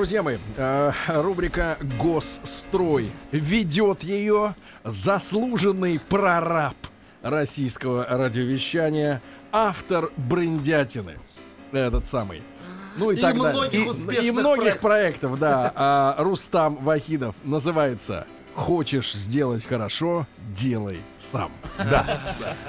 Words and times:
Друзья 0.00 0.22
мои, 0.22 0.38
э, 0.56 0.92
рубрика 1.08 1.76
«Госстрой» 1.98 3.10
ведет 3.32 4.02
ее 4.02 4.54
заслуженный 4.82 6.00
прораб 6.00 6.74
российского 7.20 8.06
радиовещания, 8.08 9.20
автор 9.52 10.10
брендятины, 10.16 11.18
этот 11.70 12.06
самый. 12.06 12.42
Ну 12.96 13.10
и, 13.10 13.16
И 13.16 13.20
так 13.20 13.36
далее. 13.36 13.52
многих 13.52 13.86
И- 13.86 13.88
успешных 13.90 14.24
и 14.24 14.30
многих 14.30 14.62
проектов. 14.78 14.80
проектов, 14.80 15.38
да. 15.38 15.72
А, 15.74 16.16
Рустам 16.18 16.76
Вахидов 16.76 17.34
называется 17.44 18.26
«Хочешь 18.54 19.12
сделать 19.14 19.64
хорошо, 19.64 20.26
делай 20.56 20.98
сам». 21.18 21.50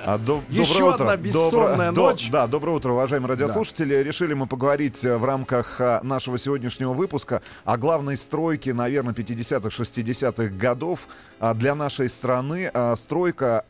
А, 0.05 0.17
до- 0.17 0.41
Еще 0.49 0.73
доброе 0.73 0.93
одна 0.93 1.05
утро. 1.05 1.17
бессонная 1.17 1.91
Добро- 1.91 2.11
ночь. 2.11 2.29
да, 2.31 2.47
доброе 2.47 2.75
утро, 2.77 2.91
уважаемые 2.93 3.29
радиослушатели. 3.29 3.95
Решили 3.95 4.33
мы 4.33 4.47
поговорить 4.47 5.03
э, 5.03 5.17
в 5.17 5.25
рамках 5.25 5.81
а, 5.81 5.99
нашего 6.03 6.37
сегодняшнего 6.37 6.93
выпуска 6.93 7.41
о 7.65 7.77
главной 7.77 8.15
стройке, 8.15 8.73
наверное, 8.73 9.13
50-х, 9.13 9.69
60-х 9.69 10.49
годов 10.55 11.07
а, 11.39 11.53
для 11.53 11.75
нашей 11.75 12.09
страны. 12.09 12.69
А, 12.73 12.95
Стройка... 12.95 13.63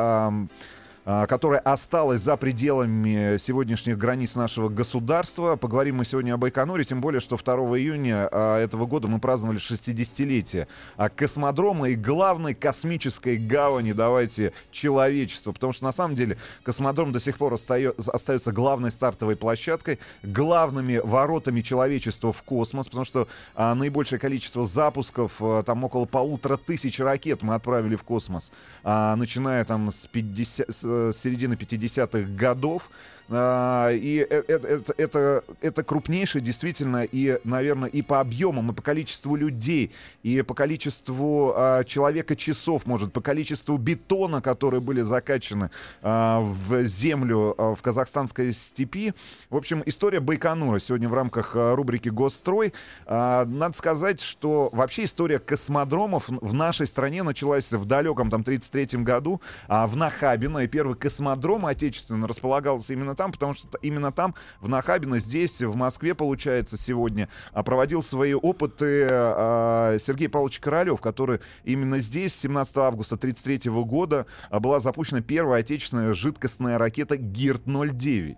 а, 1.04 1.26
которая 1.26 1.60
осталась 1.60 2.22
за 2.22 2.38
пределами 2.38 3.38
сегодняшних 3.38 3.98
границ 3.98 4.36
нашего 4.36 4.70
государства. 4.70 5.56
Поговорим 5.56 5.98
мы 5.98 6.06
сегодня 6.06 6.36
об 6.36 6.42
Байконуре, 6.42 6.84
тем 6.84 7.02
более, 7.02 7.20
что 7.20 7.38
2 7.38 7.56
июня 7.80 8.30
а, 8.32 8.60
этого 8.60 8.86
года 8.86 9.08
мы 9.08 9.20
праздновали 9.20 9.60
60-летие 9.60 10.68
а, 10.98 11.10
космодрома 11.10 11.90
и 11.90 11.96
главной 11.96 12.54
космической 12.54 13.38
гавани, 13.38 13.94
давайте, 13.94 14.54
человечества. 14.72 15.54
Потому 15.54 15.74
что, 15.74 15.86
на 15.86 15.92
самом 15.92 16.14
деле, 16.14 16.38
космодром 16.62 17.12
до 17.12 17.20
сих 17.20 17.40
пор 17.40 17.54
остается 17.54 18.52
главной 18.52 18.92
стартовой 18.92 19.36
площадкой, 19.36 19.98
главными 20.22 21.02
воротами 21.04 21.62
человечества 21.62 22.32
в 22.32 22.44
космос, 22.44 22.88
потому 22.88 23.06
что 23.06 23.28
наибольшее 23.56 24.20
количество 24.20 24.64
запусков, 24.64 25.42
там 25.66 25.84
около 25.84 26.06
полутора 26.06 26.58
тысяч 26.58 27.00
ракет 27.00 27.42
мы 27.42 27.56
отправили 27.56 27.96
в 27.96 28.04
космос, 28.04 28.52
начиная 28.84 29.66
там 29.66 29.90
с, 29.90 30.06
50 30.06 30.70
с, 30.70 30.84
э, 30.91 30.91
с 30.92 31.18
середины 31.18 31.56
50-х 31.56 32.28
годов. 32.36 32.90
А, 33.34 33.92
И 33.92 34.20
э- 34.30 34.44
э- 34.48 34.60
это, 34.76 34.94
это, 34.98 35.44
это 35.62 35.84
крупнейшее 35.84 36.42
действительно 36.42 37.04
и, 37.04 37.40
наверное, 37.46 37.90
и 37.90 38.02
по 38.02 38.20
объемам, 38.20 38.72
и 38.72 38.74
по 38.74 38.82
количеству 38.82 39.36
людей, 39.36 39.92
и 40.24 40.42
по 40.42 40.54
количеству 40.54 41.54
а, 41.56 41.84
человека-часов, 41.84 42.86
может, 42.86 43.14
по 43.14 43.22
количеству 43.22 43.78
бетона, 43.78 44.42
которые 44.42 44.82
были 44.82 45.02
закачаны 45.02 45.72
а, 46.02 46.42
в 46.42 46.84
землю 46.84 47.56
в 47.58 47.78
казахстанской 47.82 48.52
степи. 48.54 49.14
В 49.50 49.56
общем, 49.56 49.82
история 49.86 50.20
Байконура 50.20 50.80
сегодня 50.80 51.08
в 51.08 51.14
рамках 51.14 51.52
рубрики 51.56 52.10
«Госстрой». 52.10 52.74
Надо 53.08 53.72
сказать, 53.74 54.22
что 54.22 54.70
вообще 54.72 55.06
история 55.06 55.40
космодромов 55.40 56.26
в 56.28 56.54
нашей 56.54 56.88
стране 56.88 57.24
началась 57.24 57.72
в 57.72 57.86
далеком 57.86 58.30
там 58.30 58.44
33 58.44 59.00
году 59.04 59.42
в 59.68 59.96
Нахабино. 59.96 60.60
И 60.60 60.68
первый 60.68 60.96
космодром 60.96 61.66
отечественный 61.66 62.28
располагался 62.28 62.94
именно 62.94 63.16
там, 63.22 63.32
потому 63.32 63.54
что 63.54 63.78
именно 63.84 64.12
там, 64.12 64.34
в 64.62 64.68
Нахабино, 64.68 65.20
здесь, 65.20 65.62
в 65.62 65.76
Москве, 65.76 66.16
получается, 66.16 66.76
сегодня 66.76 67.30
а, 67.54 67.62
проводил 67.62 68.02
свои 68.02 68.34
опыты 68.34 69.08
а, 69.12 69.98
Сергей 70.00 70.28
Павлович 70.28 70.60
Королев, 70.60 71.00
который 71.00 71.40
именно 71.64 72.00
здесь, 72.00 72.34
17 72.34 72.78
августа 72.78 73.18
1933 73.18 73.72
года, 73.84 74.26
а, 74.50 74.60
была 74.60 74.80
запущена 74.80 75.22
первая 75.22 75.60
отечественная 75.60 76.16
жидкостная 76.16 76.80
ракета 76.80 77.16
ГИРТ-09. 77.16 78.38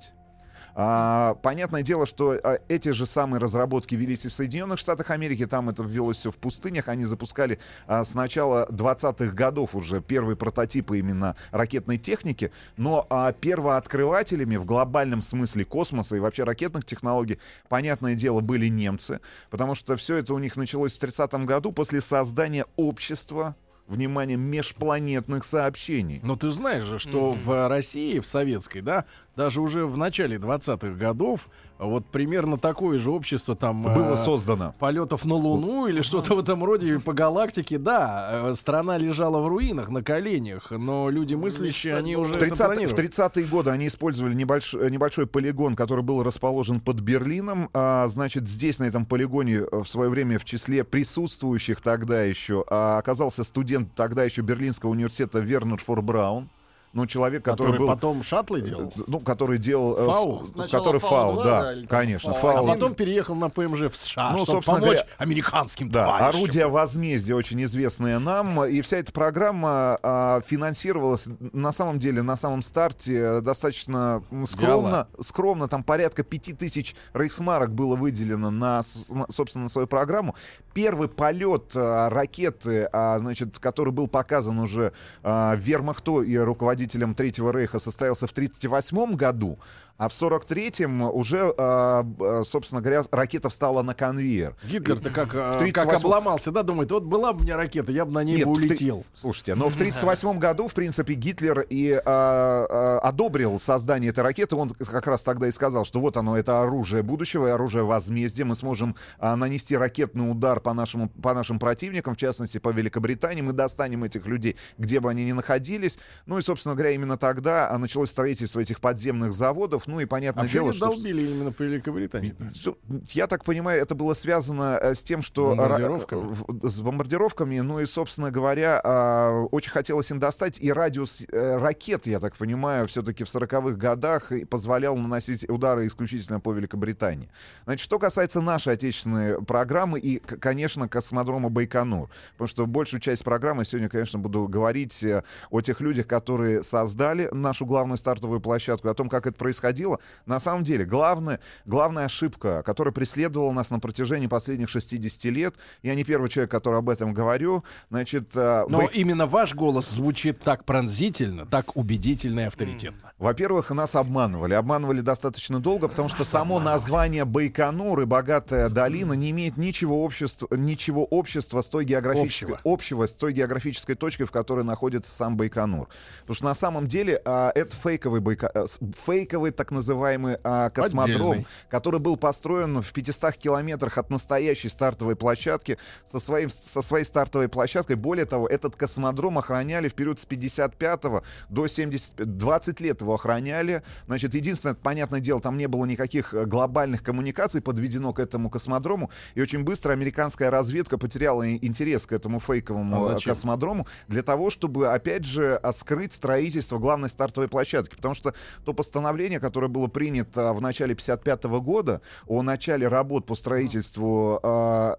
А, 0.75 1.35
понятное 1.35 1.84
дело, 1.84 2.06
что 2.06 2.31
а, 2.31 2.59
эти 2.67 2.89
же 2.89 3.06
самые 3.06 3.39
разработки 3.39 3.95
велись 3.95 4.25
и 4.25 4.28
в 4.28 4.34
Соединенных 4.34 4.79
Штатах 4.79 5.11
Америки, 5.11 5.45
там 5.45 5.69
это 5.69 5.84
велось 5.84 6.17
все 6.17 6.31
в 6.31 6.38
пустынях, 6.38 6.88
они 6.88 7.06
запускали 7.06 7.59
а, 7.85 8.03
с 8.03 8.13
начала 8.13 8.67
20-х 8.69 9.33
годов 9.33 9.75
уже 9.75 10.01
первые 10.01 10.35
прототипы 10.35 10.97
именно 10.97 11.35
ракетной 11.51 11.97
техники, 11.97 12.51
но 12.75 13.06
а, 13.09 13.33
первооткрывателями 13.33 14.56
в 14.56 14.66
глобальном 14.66 15.22
смысле 15.22 15.66
космоса 15.66 16.16
и 16.16 16.19
вообще 16.19 16.44
ракетных 16.44 16.85
технологий, 16.85 17.39
понятное 17.69 18.16
дело, 18.16 18.41
были 18.41 18.67
немцы, 18.67 19.19
потому 19.51 19.75
что 19.75 19.95
все 19.95 20.17
это 20.17 20.33
у 20.33 20.39
них 20.39 20.56
началось 20.57 20.97
в 20.97 21.03
30-м 21.03 21.45
году 21.45 21.72
после 21.72 22.01
создания 22.01 22.66
общества, 22.78 23.56
внимание, 23.88 24.38
межпланетных 24.38 25.44
сообщений. 25.44 26.19
Но 26.23 26.35
ты 26.35 26.49
знаешь 26.51 26.85
же, 26.85 26.99
что 26.99 27.33
в 27.33 27.67
России, 27.67 28.19
в 28.19 28.25
советской, 28.25 28.81
да, 28.81 29.05
даже 29.35 29.61
уже 29.61 29.85
в 29.85 29.97
начале 29.97 30.38
20-х 30.38 30.91
годов 30.91 31.49
вот 31.79 32.05
примерно 32.05 32.57
такое 32.57 32.99
же 32.99 33.11
общество 33.11 33.55
там... 33.55 33.83
Было 33.83 34.13
э, 34.13 34.17
создано. 34.17 34.73
полетов 34.79 35.25
на 35.25 35.35
Луну 35.35 35.88
или 35.88 36.01
что-то 36.01 36.35
в 36.35 36.39
этом 36.39 36.63
роде 36.63 36.99
по 36.99 37.13
галактике, 37.13 37.77
да, 37.77 38.49
э, 38.51 38.53
страна 38.55 38.97
лежала 38.97 39.39
в 39.39 39.47
руинах, 39.47 39.89
на 39.89 40.03
коленях, 40.03 40.71
но 40.71 41.09
люди 41.09 41.33
мыслящие, 41.33 41.95
они 41.95 42.15
уже 42.15 42.33
В 42.33 42.35
это 42.38 42.45
30 42.45 42.65
планировали. 42.65 43.07
в 43.07 43.17
30-е 43.17 43.45
годы 43.45 43.69
они 43.71 43.88
использовали 43.88 44.33
небольшой, 44.33 44.89
небольшой 44.91 45.27
полигон, 45.27 45.75
который 45.75 46.03
был 46.03 46.23
расположен 46.23 46.79
под 46.79 47.00
Берлином. 47.00 47.69
А, 47.73 48.07
значит, 48.07 48.47
здесь, 48.47 48.79
на 48.79 48.85
этом 48.85 49.05
полигоне, 49.05 49.65
э, 49.69 49.83
в 49.83 49.88
свое 49.88 50.09
время 50.09 50.39
в 50.39 50.45
числе 50.45 50.83
присутствующих 50.83 51.81
тогда 51.81 52.23
еще 52.23 52.63
а, 52.69 52.97
оказался 52.97 53.44
студент 53.44 53.72
тогда 53.95 54.23
еще 54.23 54.41
Берлинского 54.41 54.91
университета 54.91 55.39
Вернер 55.39 55.78
Фор 55.78 56.01
Браун. 56.01 56.50
Ну, 56.94 57.08
человек, 57.08 57.44
который, 57.44 57.72
который 57.72 57.80
был... 57.80 57.88
потом 57.88 58.22
шаттлы 58.22 58.62
делал. 58.62 58.94
Ну, 59.08 59.20
который 59.20 59.58
делал... 59.58 59.96
э, 59.98 60.06
Фау? 60.06 60.46
Сначала 60.46 60.84
который 60.84 61.00
Фау-2, 61.02 61.09
фау, 61.09 61.44
да, 61.44 61.76
да, 61.76 61.88
конечно. 61.88 62.34
Фау-1. 62.34 62.54
А 62.54 62.62
Фау, 62.62 62.68
потом 62.68 62.94
переехал 62.94 63.34
на 63.34 63.50
ПМЖ 63.50 63.81
в 63.92 63.96
США, 63.96 64.31
Ну, 64.31 64.44
чтобы 64.44 64.62
помочь 64.62 64.81
говоря, 64.81 65.06
американским 65.18 65.90
Да, 65.90 66.06
товарищам. 66.06 66.42
орудие 66.42 66.68
возмездия 66.68 67.34
очень 67.34 67.64
известное 67.64 68.20
нам. 68.20 68.64
И 68.66 68.81
вся 68.81 68.98
эта 68.98 69.12
программа 69.12 69.98
а, 70.04 70.42
финансировалась 70.46 71.26
на 71.52 71.72
самом 71.72 71.98
деле 71.98 72.22
на 72.22 72.36
самом 72.36 72.62
старте 72.62 73.16
э, 73.16 73.42
достаточно 73.42 74.24
скромно. 74.46 75.08
Скромно, 75.20 75.68
там 75.68 75.84
порядка 75.84 76.24
5000 76.24 76.96
рейхсмарок 77.14 77.74
было 77.74 77.96
выделено 77.96 78.52
на, 78.52 78.81
собственно, 78.84 79.64
на 79.64 79.70
свою 79.70 79.88
программу. 79.88 80.36
Первый 80.75 81.08
полет 81.08 81.72
а, 81.75 82.10
ракеты, 82.12 82.88
а, 82.94 83.18
значит, 83.18 83.58
который 83.58 83.92
был 83.92 84.08
показан 84.08 84.60
уже 84.60 84.94
а, 85.24 85.56
Вермахту 85.56 86.22
и 86.22 86.38
руководителем 86.83 87.16
Третьего 87.16 87.51
Рейха, 87.51 87.79
состоялся 87.79 88.27
в 88.27 88.31
1938 88.31 89.16
году. 89.16 89.59
А 89.98 90.09
в 90.09 90.12
43-м 90.12 91.04
уже, 91.04 91.54
а, 91.58 92.04
б- 92.04 92.44
собственно 92.46 92.81
говоря, 92.81 93.04
ракета 93.12 93.50
встала 93.50 93.84
на 93.84 93.94
конвейер. 93.94 94.56
Гитлер-то 94.64 95.12
как, 95.12 95.30
В 95.30 95.31
как 95.31 95.59
38 95.59 95.96
обломался, 95.96 96.52
да, 96.52 96.64
думает, 96.64 96.92
вот 96.92 97.04
была 97.04 97.31
бы 97.31 97.42
у 97.42 97.44
меня 97.44 97.58
ракета, 97.58 97.92
я 97.92 98.04
бы 98.06 98.12
на 98.12 98.24
ней 98.24 98.38
Нет, 98.38 98.48
бы 98.48 98.54
в 98.54 98.58
улетел. 98.58 99.06
Слушайте, 99.14 99.54
но 99.54 99.70
в 99.70 99.76
1938 99.76 100.40
году, 100.40 100.68
в 100.68 100.74
принципе, 100.74 101.14
Гитлер 101.14 101.59
и 101.70 101.92
а, 101.94 102.02
а, 102.06 103.00
одобрил 103.08 103.59
создание 103.59 104.09
этой 104.09 104.24
ракеты. 104.24 104.56
Он 104.56 104.70
как 104.70 105.06
раз 105.06 105.22
тогда 105.22 105.48
и 105.48 105.52
сказал, 105.52 105.86
что 105.86 106.00
вот 106.00 106.18
оно, 106.18 106.38
это 106.38 106.62
оружие 106.62 107.04
будущего 107.04 107.48
и 107.48 107.52
оружие 107.52 107.84
возмездия. 107.84 108.46
Мы 108.46 108.56
сможем 108.56 108.96
а, 109.20 109.36
нанести 109.36 109.78
ракетный 109.78 110.30
удар 110.30 110.60
по, 110.60 110.74
нашему, 110.74 111.10
по 111.10 111.34
нашим 111.36 111.60
противникам, 111.60 112.16
в 112.16 112.18
частности, 112.18 112.57
по 112.57 112.69
Великобритании. 112.69 113.44
Мы 113.44 113.54
достанем 113.54 114.04
этих 114.04 114.25
людей, 114.25 114.56
где 114.80 115.00
бы 115.00 115.10
они 115.12 115.24
ни 115.25 115.31
находились. 115.34 116.00
Ну 116.25 116.39
и, 116.39 116.42
собственно 116.42 116.74
говоря, 116.74 116.92
именно 116.92 117.18
тогда 117.18 117.69
а, 117.69 117.78
началось 117.78 118.10
строительство 118.10 118.60
этих 118.60 118.81
подземных 118.81 119.34
заводов. 119.34 119.82
Ну 119.88 120.00
и 120.00 120.06
понятное 120.06 120.45
А 120.45 120.47
дело, 120.47 120.74
что... 120.74 120.85
долбили 120.88 121.30
именно 121.31 121.51
по 121.51 121.63
Великобритании? 121.63 122.33
Всё, 122.53 122.77
Я 123.09 123.27
так 123.27 123.44
понимаю, 123.44 123.81
это 123.81 123.95
было 123.95 124.13
связано 124.13 124.80
э, 124.81 124.94
с 124.95 125.03
тем, 125.03 125.21
что... 125.21 125.50
Бомбардировками? 125.56 126.33
в- 126.33 126.69
С 126.69 126.81
бомбардировками. 126.81 127.59
Ну 127.59 127.80
и, 127.80 127.85
собственно 127.85 128.31
говоря, 128.31 128.80
а, 128.83 129.41
очень 129.51 129.71
хотелось 129.71 130.09
им 130.12 130.19
достать. 130.19 130.57
И 130.59 130.71
радиус 130.71 131.24
э, 131.31 131.56
ракет, 131.57 132.07
я 132.07 132.19
так 132.19 132.35
понимаю, 132.38 132.88
все-таки 132.88 133.24
в 133.24 133.27
40-х 133.27 133.71
годах 133.77 134.31
позволял 134.50 134.95
наносить 134.95 135.50
удары 135.50 135.86
исключительно 135.88 136.39
по 136.39 136.51
Великобритании. 136.53 137.29
Значит, 137.65 137.83
что 137.83 138.00
касается 138.00 138.41
нашей 138.41 138.74
отечественной 138.74 139.41
программы 139.44 140.00
и, 140.00 140.19
конечно, 140.19 140.88
космодрома 140.88 141.50
Байконур. 141.50 142.09
Потому 142.33 142.47
что 142.47 142.65
большую 142.65 143.00
часть 143.01 143.24
программы 143.24 143.65
сегодня, 143.65 143.89
конечно, 143.89 144.19
буду 144.19 144.47
говорить 144.47 145.03
э, 145.03 145.24
о 145.50 145.62
тех 145.62 145.81
людях, 145.81 146.07
которые 146.07 146.63
создали 146.63 147.29
нашу 147.31 147.65
главную 147.65 147.97
стартовую 147.97 148.39
площадку, 148.39 148.88
о 148.89 148.94
том, 148.94 149.09
как 149.09 149.27
это 149.27 149.38
происходило 149.38 149.73
происходило. 149.74 150.00
На 150.25 150.40
самом 150.40 150.64
деле, 150.64 150.86
главная, 150.86 151.40
главная 151.66 152.06
ошибка, 152.06 152.64
которая 152.64 152.94
преследовала 152.94 153.52
нас 153.52 153.70
на 153.70 153.80
протяжении 153.80 154.28
последних 154.28 154.70
60 154.70 155.25
лет, 155.25 155.56
я 155.81 155.96
не 155.96 156.04
первый 156.04 156.30
человек, 156.30 156.52
который 156.52 156.80
об 156.80 156.90
этом 156.90 157.14
говорю, 157.14 157.64
значит... 157.90 158.36
Но 158.36 158.66
вы... 158.68 158.90
именно 158.94 159.25
ваш 159.25 159.54
голос 159.54 159.90
звучит 159.90 160.42
так 160.42 160.66
пронзительно, 160.66 161.46
так 161.46 161.75
убедительно 161.75 162.42
и 162.42 162.44
авторитетно. 162.44 163.12
Во-первых, 163.18 163.72
нас 163.72 163.96
обманывали. 163.96 164.54
Обманывали 164.54 165.02
достаточно 165.02 165.60
долго, 165.60 165.88
потому 165.88 166.10
что 166.10 166.24
само 166.24 166.60
название 166.60 167.25
Байконур 167.25 168.02
и 168.02 168.06
богатая 168.06 168.70
долина 168.70 169.14
не 169.14 169.31
имеет 169.31 169.58
ничего 169.58 170.04
общества, 170.04 170.48
ничего 170.52 171.06
общества 171.06 171.62
с 171.62 171.68
той 171.68 171.86
географической, 171.86 172.56
общего. 172.56 172.74
общего 172.74 173.08
с 173.08 173.14
той 173.14 173.34
географической 173.34 173.96
точкой, 173.96 174.25
в 174.25 174.31
которой 174.31 174.64
находится 174.64 175.12
сам 175.12 175.38
Байконур. 175.38 175.88
Потому 176.22 176.36
что 176.36 176.46
на 176.46 176.56
самом 176.56 176.88
деле 176.88 177.22
а, 177.25 177.52
это 177.56 177.75
фейковый, 177.75 178.22
байка, 178.22 178.48
а, 178.54 178.66
фейковый 179.06 179.52
так 179.63 179.71
называемый 179.71 180.39
а, 180.44 180.69
космодром, 180.71 181.31
Отдельный. 181.31 181.48
который 181.69 182.01
был 182.01 182.18
построен 182.18 182.81
в 182.81 182.92
500 182.92 183.38
километрах 183.38 183.98
от 183.98 184.10
настоящей 184.10 184.68
стартовой 184.68 185.15
площадки 185.15 185.77
со, 186.06 186.19
своим, 186.19 186.50
со 186.50 186.81
своей 186.81 187.06
стартовой 187.06 187.48
площадкой. 187.48 187.95
Более 187.95 188.25
того, 188.25 188.45
этот 188.45 188.75
космодром 188.75 189.38
охраняли 189.38 189.88
в 189.88 189.94
период 189.94 190.19
с 190.19 190.25
55 190.25 191.01
до 191.48 191.68
70, 191.68 192.38
20 192.38 192.81
лет 192.81 193.00
его 193.00 193.13
охраняли. 193.13 193.83
Значит, 194.06 194.33
единственное, 194.33 194.75
понятное 194.75 195.21
дело, 195.21 195.39
там 195.39 195.57
не 195.57 195.69
было 195.69 195.86
никаких 195.86 196.33
э, 196.33 196.44
глобальных 196.44 197.01
коммуникаций 197.01 197.62
подведено 197.62 198.12
к 198.12 198.19
этому 198.19 198.50
космодрому. 198.50 199.12
И 199.33 199.42
очень 199.42 199.63
быстро 199.63 199.94
американская 199.94 200.51
разведка 200.51 200.98
потеряла 200.98 201.50
интерес 201.56 202.06
к 202.06 202.12
этому 202.12 202.42
фейковому 202.42 203.07
а 203.07 203.19
космодрому 203.21 203.88
для 204.10 204.24
того, 204.24 204.50
чтобы, 204.50 204.89
опять 204.89 205.24
же, 205.24 205.62
скрыть 205.71 206.12
строительство 206.12 206.80
главной 206.80 207.07
стартовой 207.07 207.48
площадки. 207.48 207.95
Потому 207.95 208.13
что 208.13 208.33
то 208.65 208.74
постановление, 208.74 209.39
которое 209.53 209.67
было 209.67 209.88
принято 209.88 210.51
в 210.53 210.61
начале 210.61 210.95
55 210.95 211.44
года 211.61 212.01
о 212.25 212.41
начале 212.41 212.88
работ 212.88 213.27
по 213.27 213.35
строительству 213.35 214.39
э, 214.41 214.95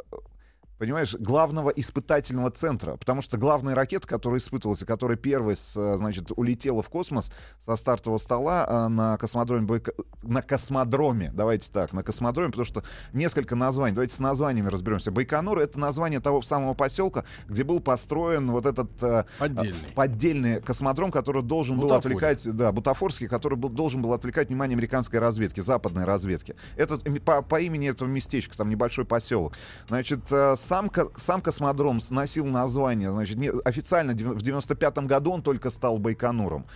понимаешь, 0.78 1.14
главного 1.14 1.70
испытательного 1.70 2.50
центра. 2.50 2.96
Потому 2.96 3.22
что 3.22 3.38
главная 3.38 3.74
ракета, 3.74 4.06
которая 4.06 4.40
испытывалась, 4.40 4.82
и 4.82 4.84
которая 4.84 5.16
первой, 5.16 5.56
с, 5.56 5.76
э, 5.76 5.96
значит, 5.96 6.32
улетела 6.36 6.82
в 6.82 6.88
космос 6.88 7.30
со 7.64 7.76
стартового 7.76 8.18
стола 8.18 8.66
э, 8.68 8.88
на 8.88 9.16
космодроме, 9.16 9.82
на 10.22 10.42
космодроме, 10.42 11.30
давайте 11.32 11.70
так, 11.70 11.92
на 11.92 12.02
космодроме, 12.02 12.50
потому 12.50 12.64
что 12.64 12.82
несколько 13.12 13.56
названий, 13.56 13.94
давайте 13.94 14.16
с 14.16 14.18
названиями 14.18 14.68
разберемся. 14.68 15.10
Байконур— 15.10 15.58
это 15.60 15.78
название 15.78 16.20
того 16.20 16.42
самого 16.42 16.74
поселка, 16.74 17.24
где 17.46 17.64
был 17.64 17.80
построен 17.80 18.50
вот 18.50 18.66
этот 18.66 18.90
э, 19.02 19.24
поддельный, 19.38 19.92
поддельный 19.94 20.60
космодром, 20.60 21.10
который 21.10 21.42
должен 21.42 21.78
был 21.78 21.92
отвлекать, 21.92 22.44
да, 22.50 22.72
бутафорский, 22.72 23.28
который 23.28 23.56
был, 23.56 23.68
должен 23.68 24.02
был 24.02 24.12
отвлекать 24.12 24.48
внимание 24.48 24.74
американской 24.74 25.18
разведки, 25.18 25.60
западной 25.60 26.04
разведки. 26.04 26.56
Это 26.76 26.98
по, 27.20 27.42
по 27.42 27.60
имени 27.60 27.88
этого 27.88 28.08
местечка, 28.08 28.56
там 28.56 28.68
небольшой 28.68 29.04
поселок. 29.04 29.54
Значит, 29.88 30.30
сам, 30.64 30.90
сам 31.16 31.40
космодром 31.40 32.00
носил 32.10 32.46
название, 32.46 33.10
значит, 33.10 33.38
официально 33.64 34.12
в 34.12 34.42
95 34.42 34.98
году 34.98 35.32
он 35.32 35.42
только 35.42 35.70
стал 35.70 35.98
Байконуром 35.98 36.66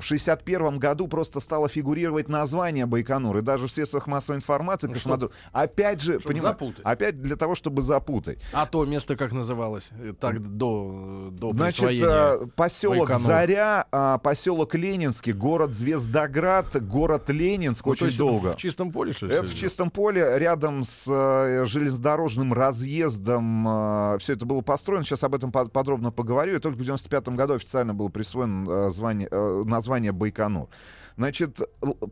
в 0.00 0.04
61 0.04 0.78
году 0.78 1.08
просто 1.08 1.40
стало 1.40 1.68
фигурировать 1.68 2.28
название 2.28 2.86
Байконур. 2.86 3.38
И 3.38 3.42
даже 3.42 3.66
в 3.66 3.72
средствах 3.72 4.06
массовой 4.06 4.36
информации 4.36 4.86
ну, 4.86 4.94
космодром. 4.94 5.30
Опять 5.52 6.00
же, 6.00 6.20
поним... 6.20 6.44
опять 6.84 7.20
для 7.20 7.36
того, 7.36 7.54
чтобы 7.54 7.82
запутать. 7.82 8.38
А 8.52 8.66
то 8.66 8.84
место 8.84 9.16
как 9.16 9.32
называлось? 9.32 9.90
Э, 9.98 10.14
так 10.18 10.56
до, 10.56 11.28
до 11.32 11.52
Значит, 11.52 12.02
э, 12.02 12.46
поселок 12.56 13.08
Байконур. 13.08 13.26
Заря, 13.26 13.86
а, 13.90 14.18
поселок 14.18 14.74
Ленинский, 14.74 15.32
город 15.32 15.74
Звездоград, 15.74 16.82
город 16.86 17.28
Ленинск 17.30 17.84
ну, 17.86 17.92
очень 17.92 18.16
долго. 18.16 18.52
в 18.52 18.56
чистом 18.56 18.92
поле, 18.92 19.12
что 19.12 19.26
ли? 19.26 19.34
Это 19.34 19.46
в 19.46 19.54
чистом 19.54 19.90
поле, 19.90 20.38
рядом 20.38 20.84
с 20.84 21.04
э, 21.06 21.66
железнодорожным 21.66 22.52
разъездом. 22.52 24.18
Все 24.18 24.34
это 24.34 24.46
было 24.46 24.60
построено. 24.60 25.04
Сейчас 25.04 25.22
об 25.24 25.34
этом 25.34 25.52
подробно 25.52 26.10
поговорю. 26.10 26.56
И 26.56 26.58
только 26.58 26.76
в 26.78 26.80
95 26.80 27.30
году 27.30 27.54
официально 27.54 27.94
было 27.94 28.08
присвоено 28.08 28.90
звание, 28.90 29.28
название 29.30 29.87
название 29.88 30.12
Байконур. 30.12 30.68
Значит, 31.16 31.58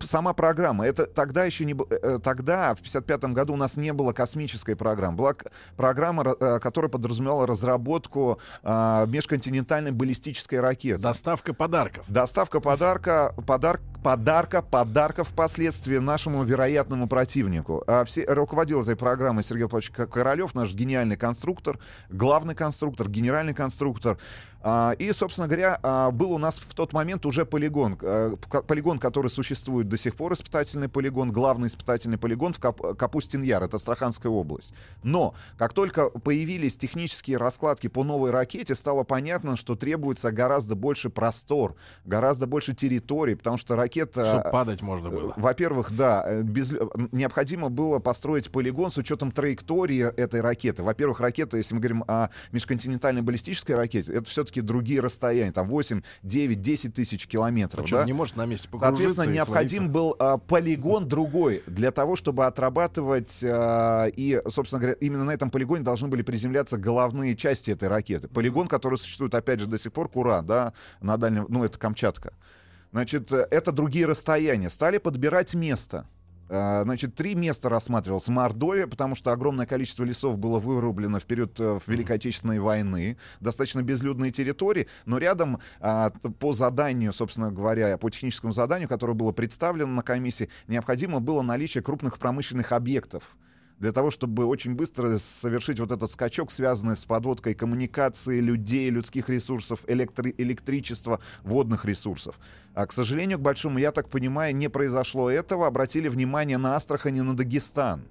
сама 0.03 0.33
программа, 0.33 0.85
это 0.85 1.07
тогда 1.07 1.45
еще 1.45 1.65
не 1.65 1.75
было, 1.75 1.87
э, 1.91 2.19
тогда, 2.21 2.75
в 2.75 2.81
55 2.81 3.27
году 3.27 3.53
у 3.53 3.57
нас 3.57 3.77
не 3.77 3.93
было 3.93 4.13
космической 4.13 4.75
программы. 4.75 5.17
Была 5.17 5.37
программа, 5.77 6.25
э, 6.41 6.59
которая 6.59 6.91
подразумевала 6.91 7.47
разработку 7.47 8.41
а, 8.65 9.07
межконтинентальной 9.07 9.93
баллистической 9.93 10.59
ракеты. 10.59 11.01
Доставка 11.01 11.55
подарков. 11.55 12.05
Доставка 12.09 12.59
подарка, 12.59 13.33
подарок, 13.47 13.81
подарка, 14.07 14.63
подарка 14.63 15.25
впоследствии 15.25 15.99
нашему 15.99 16.45
вероятному 16.45 17.09
противнику. 17.09 17.83
А 17.89 18.05
все, 18.05 18.25
руководил 18.25 18.83
этой 18.83 18.95
программой 18.95 19.43
Сергей 19.43 19.65
Павлович 19.65 19.91
Королев, 19.91 20.55
наш 20.55 20.73
гениальный 20.73 21.17
конструктор, 21.17 21.81
главный 22.09 22.55
конструктор, 22.55 23.09
генеральный 23.09 23.53
конструктор. 23.53 24.17
А, 24.69 24.97
и, 24.99 25.13
собственно 25.13 25.47
говоря, 25.47 25.79
а, 25.83 26.11
был 26.11 26.33
у 26.33 26.39
нас 26.39 26.59
в 26.59 26.75
тот 26.75 26.93
момент 26.93 27.27
уже 27.27 27.45
полигон, 27.45 27.99
э, 28.01 28.35
полигон, 28.67 28.99
который 28.99 29.31
существует 29.31 29.89
до 29.89 29.97
сих 29.97 30.17
пор, 30.17 30.33
испытательный 30.33 30.89
полигон, 30.89 31.31
главный 31.31 31.69
испытательный 31.69 32.19
полигон 32.19 32.53
в 32.53 32.59
Кап 32.59 32.81
Капустин-Яр, 32.81 33.63
это 33.63 33.77
Астраханская 33.77 34.31
область. 34.31 34.73
Но 35.05 35.35
как 35.57 35.73
только 35.73 36.11
появились 36.11 36.77
технические 36.77 37.37
раскладки 37.37 37.87
по 37.87 38.03
новой 38.03 38.31
ракете, 38.31 38.75
стало 38.75 39.05
понятно, 39.05 39.57
что 39.57 39.77
требуется 39.77 40.33
гораздо 40.33 40.75
больше 40.75 41.11
простор, 41.11 41.77
гораздо 42.05 42.47
больше 42.47 42.73
территорий, 42.73 43.35
потому 43.35 43.59
что 43.59 43.75
ракета... 43.77 43.96
Чтобы 44.27 44.51
падать 44.51 44.83
можно 44.83 45.11
было. 45.11 45.33
Во-первых, 45.37 45.95
да, 45.95 46.25
э, 46.27 46.43
без... 46.43 46.73
необходимо 47.13 47.69
было 47.71 48.01
построить 48.01 48.51
полигон 48.51 48.91
с 48.91 48.97
учетом 48.97 49.31
траектории 49.31 50.03
этой 50.17 50.41
ракеты. 50.41 50.83
Во-первых, 50.83 51.21
ракета, 51.21 51.57
если 51.57 51.75
мы 51.75 51.81
говорим 51.81 52.05
о 52.09 52.31
межконтинентальной 52.53 53.23
баллистической 53.23 53.77
ракете, 53.77 54.13
это 54.13 54.29
все-таки 54.29 54.57
все 54.57 54.63
другие 54.63 55.01
расстояния, 55.01 55.53
там 55.53 55.69
8, 55.69 56.03
9, 56.23 56.61
10 56.63 56.95
тысяч 56.95 57.27
километров. 57.27 57.85
Причем 57.85 57.99
да? 57.99 58.05
не 58.05 58.15
может 58.15 58.37
на 58.37 58.47
месте 58.47 58.69
Соответственно, 58.73 59.31
необходим 59.31 59.91
был 59.91 60.17
а, 60.19 60.39
полигон 60.39 61.07
другой 61.07 61.63
для 61.67 61.91
того, 61.91 62.17
чтобы 62.17 62.47
отрабатывать 62.47 63.41
а, 63.45 64.07
и, 64.07 64.41
собственно 64.49 64.81
говоря, 64.81 64.97
именно 65.01 65.25
на 65.25 65.33
этом 65.35 65.51
полигоне 65.51 65.85
должны 65.85 66.09
были 66.09 66.23
приземляться 66.23 66.79
головные 66.79 67.37
части 67.37 67.71
этой 67.71 67.89
ракеты. 67.89 68.29
Полигон, 68.29 68.67
который 68.67 68.97
существует, 68.97 69.35
опять 69.35 69.61
же, 69.61 69.67
до 69.67 69.77
сих 69.77 69.93
пор, 69.93 70.09
Кура, 70.09 70.41
да, 70.41 70.73
на 71.01 71.19
дальнем, 71.19 71.47
ну, 71.49 71.65
это 71.65 71.79
Камчатка. 71.79 72.33
Значит, 72.93 73.33
это 73.33 73.73
другие 73.73 74.07
расстояния. 74.07 74.71
Стали 74.71 74.99
подбирать 74.99 75.55
место. 75.55 76.07
А, 76.49 76.83
значит, 76.85 77.15
три 77.15 77.35
места 77.35 77.69
рассматривалось. 77.69 78.29
Мордовия, 78.29 78.87
потому 78.87 79.15
что 79.15 79.33
огромное 79.33 79.67
количество 79.67 80.05
лесов 80.05 80.39
было 80.39 80.59
вырублено 80.59 81.19
в 81.19 81.25
период 81.25 81.59
э, 81.59 81.81
Великой 81.87 82.17
Отечественной 82.17 82.61
войны. 82.61 83.17
Достаточно 83.41 83.83
безлюдные 83.83 84.31
территории, 84.31 84.87
но 85.07 85.19
рядом 85.19 85.59
а, 85.81 86.11
по 86.11 86.53
заданию, 86.53 87.13
собственно 87.13 87.51
говоря, 87.51 87.99
по 87.99 88.11
техническому 88.11 88.53
заданию, 88.53 88.89
которое 88.89 89.15
было 89.15 89.33
представлено 89.33 89.93
на 89.93 90.03
комиссии, 90.03 90.49
необходимо 90.69 91.21
было 91.21 91.43
наличие 91.43 91.83
крупных 91.83 92.19
промышленных 92.19 92.73
объектов 92.73 93.37
для 93.79 93.93
того, 93.93 94.11
чтобы 94.11 94.47
очень 94.47 94.75
быстро 94.75 95.19
совершить 95.19 95.81
вот 95.81 95.91
этот 95.91 96.11
скачок, 96.11 96.51
связанный 96.51 96.97
с 96.97 97.05
подводкой 97.05 97.55
коммуникации 97.55 98.41
людей, 98.41 98.89
людских 98.91 99.29
ресурсов, 99.29 99.81
электри- 99.87 100.35
электричества, 100.39 101.21
водных 101.43 101.85
ресурсов. 101.85 102.39
А, 102.75 102.87
к 102.87 102.93
сожалению, 102.93 103.39
к 103.39 103.43
большому, 103.43 103.79
я 103.79 103.93
так 103.93 104.09
понимаю, 104.09 104.57
не 104.57 104.69
произошло 104.69 105.31
этого. 105.31 105.67
Обратили 105.67 106.09
внимание 106.09 106.59
на 106.59 106.77
Астрахань 106.77 107.17
и 107.17 107.23
на 107.23 107.37
Дагестан. 107.37 108.03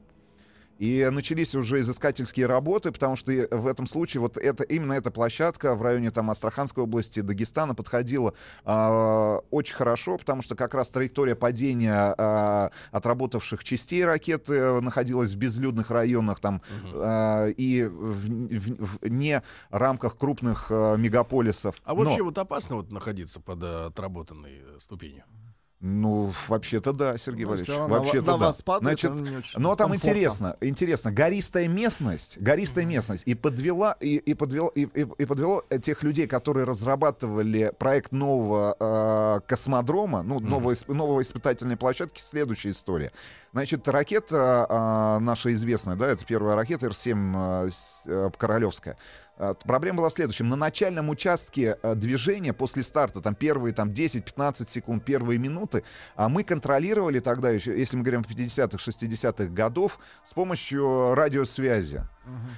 И 0.78 1.08
начались 1.12 1.56
уже 1.56 1.80
изыскательские 1.80 2.48
работы, 2.48 2.92
потому 2.92 3.16
что 3.16 3.32
в 3.52 3.68
этом 3.68 3.88
случае 3.88 4.22
вот 4.22 4.38
это, 4.38 4.64
именно 4.64 4.94
эта 4.94 5.10
площадка 5.10 5.76
в 5.76 5.82
районе 5.82 6.12
там 6.12 6.30
Астраханской 6.30 6.84
области 6.84 7.22
Дагестана 7.22 7.76
подходила 7.76 8.34
э, 8.66 9.40
очень 9.52 9.76
хорошо, 9.76 10.18
потому 10.18 10.42
что 10.42 10.56
как 10.56 10.74
раз 10.74 10.90
траектория 10.90 11.36
падения 11.36 12.14
э, 12.18 12.70
отработавших 12.92 13.64
частей 13.64 14.04
ракеты 14.04 14.82
находилась 14.82 15.34
в 15.34 15.38
безлюдных 15.38 15.92
районах 15.92 16.40
там 16.40 16.62
угу. 16.84 17.00
э, 17.02 17.52
и 17.52 17.84
в, 17.84 18.28
в, 18.28 18.98
в 19.02 19.10
не 19.10 19.42
рамках 19.70 20.18
крупных 20.18 20.68
э, 20.70 20.98
мегаполисов. 20.98 21.82
А 21.86 21.96
вообще 21.96 22.20
Но... 22.20 22.26
вот 22.26 22.38
опасно 22.38 22.78
вот 22.78 22.92
находиться 22.92 23.40
под 23.40 23.64
отработанной 23.64 24.62
э, 24.62 24.78
ступенью? 24.82 25.24
Ну, 25.88 26.34
вообще-то 26.48 26.94
да, 26.94 27.16
Сергей 27.16 27.46
ну, 27.46 27.52
Валерьевич. 27.52 27.80
Вообще-то 27.80 28.26
да. 28.26 28.38
Вас 28.38 28.60
падает, 28.64 29.00
Значит, 29.00 29.56
но 29.56 29.76
там 29.76 29.94
интересно, 29.94 30.58
интересно, 30.60 31.12
гористая 31.12 31.68
местность, 31.68 32.40
гористая 32.40 32.86
mm-hmm. 32.86 32.88
местность 32.88 33.24
и 33.28 33.36
подвела 33.36 33.96
и, 34.00 34.16
и 34.16 34.34
подвело 34.34 34.70
и, 34.70 34.86
и, 34.86 35.02
и 35.02 35.26
подвело 35.26 35.64
тех 35.84 36.02
людей, 36.02 36.26
которые 36.26 36.64
разрабатывали 36.64 37.72
проект 37.78 38.12
нового 38.12 38.76
э, 38.80 39.42
космодрома, 39.48 40.24
ну 40.24 40.40
mm-hmm. 40.40 40.50
нового 40.50 40.76
нового 40.88 41.22
испытательной 41.22 41.78
площадки. 41.78 42.20
Следующая 42.20 42.72
история. 42.72 43.12
Значит, 43.52 43.88
ракета 43.88 44.66
э, 44.68 45.20
наша 45.20 45.54
известная, 45.54 45.96
да, 45.96 46.08
это 46.08 46.26
первая 46.26 46.56
ракета 46.56 46.88
Р-7 46.88 47.68
э, 47.68 47.70
э, 48.08 48.30
Королевская. 48.38 48.98
А, 49.38 49.54
Проблема 49.54 50.00
была 50.00 50.10
в 50.10 50.14
следующем. 50.14 50.50
На 50.50 50.56
начальном 50.56 51.10
участке 51.10 51.78
а, 51.82 51.96
движения 51.96 52.54
после 52.54 52.84
старта, 52.84 53.22
там 53.22 53.36
первые 53.36 53.74
там, 53.74 53.90
10-15 53.90 54.70
секунд, 54.70 55.04
первые 55.04 55.38
минуты, 55.38 55.84
а 56.16 56.30
мы 56.30 56.44
контролировали 56.44 57.20
тогда 57.20 57.50
еще, 57.50 57.78
если 57.78 57.98
мы 57.98 58.04
говорим 58.04 58.22
о 58.22 58.24
50-х, 58.24 58.78
60-х 58.78 59.46
годов, 59.54 60.00
с 60.26 60.34
помощью 60.34 61.14
радиосвязи. 61.16 62.04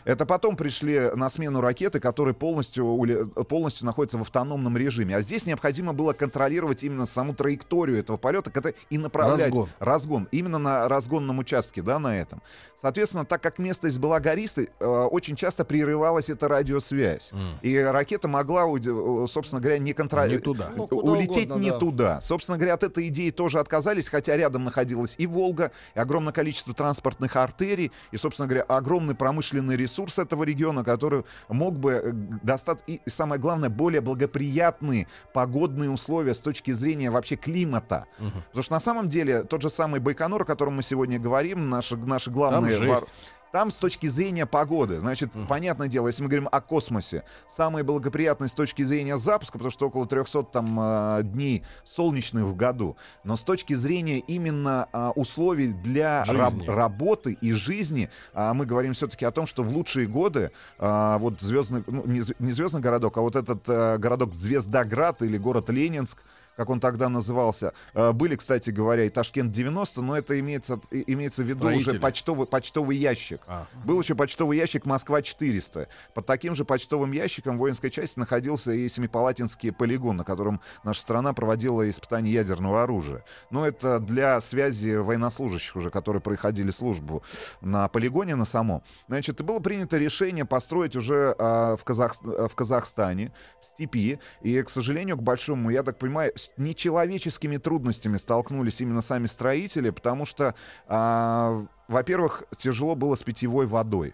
Это 0.05 0.25
потом 0.25 0.55
пришли 0.55 1.11
на 1.15 1.29
смену 1.29 1.61
ракеты, 1.61 1.99
которые 1.99 2.33
полностью, 2.33 3.33
полностью 3.49 3.85
находятся 3.85 4.17
в 4.17 4.21
автономном 4.21 4.77
режиме. 4.77 5.15
А 5.17 5.21
здесь 5.21 5.45
необходимо 5.45 5.93
было 5.93 6.13
контролировать 6.13 6.83
именно 6.83 7.05
саму 7.05 7.33
траекторию 7.33 7.99
этого 7.99 8.17
полета 8.17 8.51
и 8.89 8.97
направлять 8.97 9.47
Разгон. 9.47 9.69
разгон. 9.79 10.27
Именно 10.31 10.57
на 10.57 10.87
разгонном 10.87 11.39
участке, 11.39 11.81
да, 11.81 11.99
на 11.99 12.17
этом. 12.17 12.41
Соответственно, 12.79 13.25
так 13.25 13.41
как 13.41 13.57
местность 13.57 13.97
была 13.99 14.19
гористой, 14.19 14.69
э, 14.79 14.85
очень 14.85 15.35
часто 15.35 15.65
прерывалась 15.65 16.29
эта 16.29 16.47
радиосвязь. 16.47 17.31
И 17.63 17.75
ракета 17.77 18.27
могла, 18.27 18.65
э, 18.67 19.25
собственно 19.27 19.59
говоря, 19.59 19.79
не 19.79 19.87
Не 19.87 19.93
контролировать. 19.93 20.43
туда. 20.43 20.71
Ну, 20.75 20.83
улететь 20.83 21.45
угодно, 21.47 21.63
не 21.63 21.71
да. 21.71 21.77
туда. 21.79 22.21
Собственно 22.21 22.57
говоря, 22.57 22.73
от 22.75 22.83
этой 22.83 23.07
идеи 23.07 23.31
тоже 23.31 23.59
отказались, 23.59 24.09
хотя 24.09 24.35
рядом 24.37 24.63
находилась 24.65 25.15
и 25.17 25.25
Волга, 25.25 25.71
и 25.95 25.99
огромное 25.99 26.33
количество 26.33 26.73
транспортных 26.73 27.35
артерий, 27.35 27.91
и, 28.11 28.17
собственно 28.17 28.47
говоря, 28.47 28.63
огромный 28.63 29.15
промышленный 29.15 29.56
ресурс 29.61 30.19
этого 30.19 30.43
региона, 30.43 30.83
который 30.83 31.23
мог 31.49 31.77
бы 31.77 31.91
э, 31.91 32.11
достать, 32.43 32.79
и 32.87 33.01
самое 33.07 33.41
главное, 33.41 33.69
более 33.69 34.01
благоприятные 34.01 35.07
погодные 35.33 35.89
условия 35.89 36.33
с 36.33 36.39
точки 36.39 36.71
зрения 36.71 37.09
вообще 37.11 37.35
климата. 37.35 38.05
Потому 38.17 38.63
что 38.63 38.73
на 38.73 38.79
самом 38.79 39.09
деле 39.09 39.43
тот 39.43 39.61
же 39.61 39.69
самый 39.69 39.99
Байконур, 39.99 40.41
о 40.41 40.45
котором 40.45 40.75
мы 40.75 40.83
сегодня 40.83 41.19
говорим, 41.19 41.69
наши, 41.69 41.95
наши 41.97 42.29
главные... 42.31 42.71
жесть. 42.77 43.01
вор- 43.01 43.09
Там 43.57 43.71
с 43.71 43.79
точки 43.79 44.05
зрения 44.05 44.45
погоды, 44.45 44.99
значит, 44.99 45.31
понятное 45.49 45.87
дело, 45.87 46.05
если 46.05 46.21
мы 46.21 46.29
говорим 46.29 46.47
о 46.51 46.61
космосе, 46.61 47.23
самые 47.49 47.83
благоприятные 47.83 48.49
с 48.49 48.53
точки 48.53 48.83
зрения 48.83 49.17
запуска, 49.17 49.53
потому 49.53 49.71
что 49.71 49.87
около 49.87 50.05
300 50.05 50.43
там 50.43 50.79
э, 50.79 51.23
дней 51.23 51.63
солнечных 51.83 52.43
в 52.43 52.55
году, 52.55 52.97
но 53.23 53.35
с 53.35 53.41
точки 53.41 53.73
зрения 53.73 54.19
именно 54.19 54.87
а, 54.93 55.09
условий 55.15 55.73
для 55.73 56.23
раб- 56.25 56.67
работы 56.67 57.35
и 57.41 57.51
жизни, 57.51 58.11
а, 58.31 58.53
мы 58.53 58.67
говорим 58.67 58.93
все-таки 58.93 59.25
о 59.25 59.31
том, 59.31 59.47
что 59.47 59.63
в 59.63 59.75
лучшие 59.75 60.05
годы 60.05 60.51
а, 60.77 61.17
вот 61.17 61.41
звездный, 61.41 61.83
ну, 61.87 62.05
не, 62.05 62.21
не 62.37 62.51
звездный 62.51 62.81
городок, 62.81 63.17
а 63.17 63.21
вот 63.21 63.35
этот 63.35 63.67
э, 63.67 63.97
городок 63.97 64.35
Звездоград 64.35 65.23
или 65.23 65.39
город 65.39 65.71
Ленинск, 65.71 66.19
как 66.57 66.69
он 66.69 66.79
тогда 66.79 67.07
назывался. 67.07 67.73
Э, 67.93 68.11
Были, 68.11 68.35
кстати 68.35 68.71
говоря, 68.71 69.05
и 69.05 69.09
Ташкент-90, 69.09 70.01
но 70.01 70.17
это 70.17 70.37
имеется, 70.39 70.81
имеется 70.91 71.43
в 71.43 71.45
виду 71.45 71.67
уже 71.67 71.79
Строители. 71.81 71.99
почтовый, 72.01 72.47
почтовый 72.47 72.97
ящик. 72.97 73.41
А. 73.47 73.67
Был 73.85 74.01
еще 74.01 74.15
почтовый 74.15 74.57
ящик 74.57 74.85
Москва-400. 74.85 75.87
Под 76.15 76.25
таким 76.25 76.55
же 76.55 76.65
почтовым 76.65 77.11
ящиком 77.11 77.55
в 77.55 77.59
воинской 77.59 77.89
части 77.91 78.17
находился 78.19 78.71
и 78.71 78.89
Семипалатинский 78.89 79.71
полигон, 79.71 80.17
на 80.17 80.23
котором 80.23 80.59
наша 80.83 81.01
страна 81.01 81.33
проводила 81.33 81.87
испытания 81.89 82.31
ядерного 82.31 82.83
оружия. 82.83 83.23
Но 83.51 83.65
это 83.65 83.99
для 83.99 84.41
связи 84.41 84.95
военнослужащих 84.95 85.75
уже, 85.75 85.91
которые 85.91 86.21
проходили 86.21 86.71
службу 86.71 87.23
на 87.61 87.87
полигоне 87.87 88.35
на 88.35 88.45
самом. 88.45 88.81
Значит, 89.07 89.41
было 89.43 89.59
принято 89.59 89.97
решение 89.97 90.45
построить 90.45 90.95
уже 90.95 91.35
а, 91.37 91.75
в, 91.77 91.83
Казах- 91.85 92.47
в 92.49 92.55
Казахстане, 92.55 93.31
в 93.61 93.65
степи. 93.65 94.19
И, 94.41 94.61
к 94.63 94.69
сожалению, 94.69 95.17
к 95.17 95.21
большому, 95.21 95.69
я 95.69 95.83
так 95.83 95.99
понимаю, 95.99 96.33
нечеловеческими 96.57 97.57
трудностями 97.57 98.17
столкнулись 98.17 98.81
именно 98.81 99.01
сами 99.01 99.25
строители, 99.25 99.89
потому 99.89 100.25
что, 100.25 100.55
а, 100.87 101.65
во-первых, 101.87 102.43
тяжело 102.57 102.95
было 102.95 103.15
с 103.15 103.23
питьевой 103.23 103.65
водой 103.65 104.13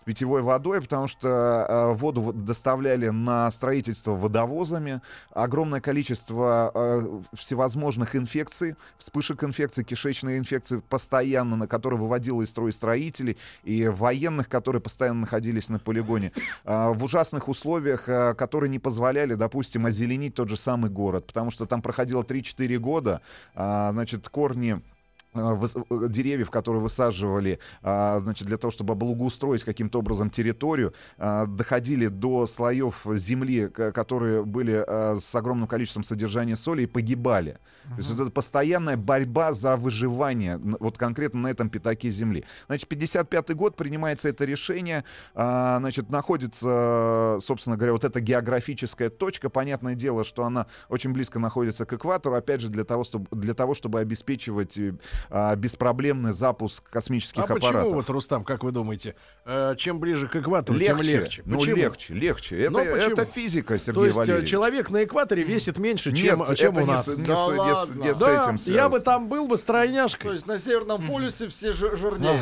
с 0.00 0.04
питьевой 0.04 0.42
водой, 0.42 0.80
потому 0.80 1.06
что 1.06 1.66
э, 1.68 1.94
воду 1.94 2.32
доставляли 2.32 3.08
на 3.08 3.50
строительство 3.50 4.12
водовозами. 4.12 5.02
Огромное 5.32 5.80
количество 5.80 6.70
э, 6.74 7.20
всевозможных 7.36 8.16
инфекций, 8.16 8.76
вспышек 8.96 9.44
инфекций, 9.44 9.84
кишечной 9.84 10.38
инфекции 10.38 10.82
постоянно, 10.88 11.56
на 11.56 11.66
которые 11.66 12.00
выводило 12.00 12.42
из 12.42 12.48
строя 12.48 12.72
строителей 12.72 13.36
и 13.64 13.88
военных, 13.88 14.48
которые 14.48 14.80
постоянно 14.80 15.20
находились 15.20 15.68
на 15.68 15.78
полигоне. 15.78 16.32
Э, 16.64 16.92
в 16.92 17.04
ужасных 17.04 17.48
условиях, 17.48 18.08
э, 18.08 18.34
которые 18.34 18.70
не 18.70 18.78
позволяли, 18.78 19.34
допустим, 19.34 19.84
озеленить 19.84 20.34
тот 20.34 20.48
же 20.48 20.56
самый 20.56 20.90
город, 20.90 21.26
потому 21.26 21.50
что 21.50 21.66
там 21.66 21.82
проходило 21.82 22.22
3-4 22.22 22.78
года, 22.78 23.20
а, 23.54 23.92
значит, 23.92 24.28
корни 24.28 24.76
э, 24.76 24.99
деревьев, 25.34 26.50
которые 26.50 26.82
высаживали, 26.82 27.58
а, 27.82 28.18
значит, 28.20 28.46
для 28.46 28.56
того, 28.56 28.70
чтобы 28.70 28.94
благоустроить 28.94 29.64
каким-то 29.64 30.00
образом 30.00 30.30
территорию, 30.30 30.92
а, 31.18 31.46
доходили 31.46 32.08
до 32.08 32.46
слоев 32.46 33.06
земли, 33.14 33.68
которые 33.68 34.44
были 34.44 34.84
а, 34.86 35.18
с 35.20 35.34
огромным 35.34 35.68
количеством 35.68 36.02
содержания 36.02 36.56
соли 36.56 36.82
и 36.82 36.86
погибали. 36.86 37.58
То 37.90 37.96
есть 37.96 38.10
вот 38.10 38.20
это 38.20 38.30
постоянная 38.30 38.96
борьба 38.96 39.52
за 39.52 39.76
выживание, 39.76 40.58
вот 40.58 40.98
конкретно 40.98 41.40
на 41.40 41.48
этом 41.48 41.70
пятаке 41.70 42.10
земли. 42.10 42.44
Значит, 42.66 42.88
55 42.88 43.54
год 43.54 43.76
принимается 43.76 44.28
это 44.28 44.44
решение, 44.44 45.04
а, 45.34 45.78
значит, 45.78 46.10
находится, 46.10 47.38
собственно 47.40 47.76
говоря, 47.76 47.92
вот 47.92 48.04
эта 48.04 48.20
географическая 48.20 49.10
точка. 49.10 49.48
Понятное 49.48 49.94
дело, 49.94 50.24
что 50.24 50.44
она 50.44 50.66
очень 50.88 51.12
близко 51.12 51.38
находится 51.38 51.86
к 51.86 51.92
экватору, 51.92 52.34
опять 52.34 52.60
же, 52.60 52.68
для 52.68 52.84
того, 52.84 53.04
чтобы, 53.04 53.26
для 53.30 53.54
того, 53.54 53.74
чтобы 53.74 54.00
обеспечивать 54.00 54.78
э, 54.78 54.94
а, 55.28 55.54
беспроблемный 55.56 56.32
запуск 56.32 56.88
космических 56.88 57.42
А 57.42 57.46
почему 57.46 57.68
аппаратов. 57.68 57.92
вот, 57.92 58.10
Рустам, 58.10 58.44
как 58.44 58.64
вы 58.64 58.72
думаете, 58.72 59.14
э, 59.44 59.74
чем 59.76 60.00
ближе 60.00 60.28
к 60.28 60.36
экватору, 60.36 60.78
тем 60.78 60.96
Легче, 60.98 61.12
легче? 61.18 61.42
ну 61.44 61.58
Почему? 61.58 61.76
легче, 61.76 62.14
легче. 62.14 62.58
Это, 62.62 62.70
Ну, 62.70 62.78
почему? 62.78 63.12
это 63.12 63.24
физика, 63.24 63.78
Сергей 63.78 63.94
То 63.94 64.04
есть 64.06 64.16
э, 64.16 64.20
Валерьевич. 64.20 64.50
человек 64.50 64.90
на 64.90 65.04
экваторе 65.04 65.42
весит 65.42 65.78
меньше, 65.78 66.14
чем, 66.14 66.38
Нет, 66.40 66.56
чем 66.58 66.72
это 66.72 66.80
у 66.82 66.86
не 66.86 66.90
нас. 66.92 67.04
с- 67.06 67.16
не 67.16 67.24
Да 67.24 67.36
с- 67.36 67.48
не 67.50 67.54
с- 67.54 67.58
ладно. 67.58 68.02
не 68.02 68.14
с 68.14 68.18
да, 68.18 68.42
этим 68.42 68.52
я 68.52 68.58
связано. 68.58 68.88
бы 68.90 69.00
там 69.00 69.28
был 69.28 69.46
бы 69.48 69.56
стройняшкой. 69.56 70.28
То 70.30 70.34
есть 70.34 70.46
на 70.46 70.58
Северном 70.58 71.06
полюсе 71.06 71.48
все 71.48 71.72
жи- 71.72 71.96
жирнее. 71.96 72.40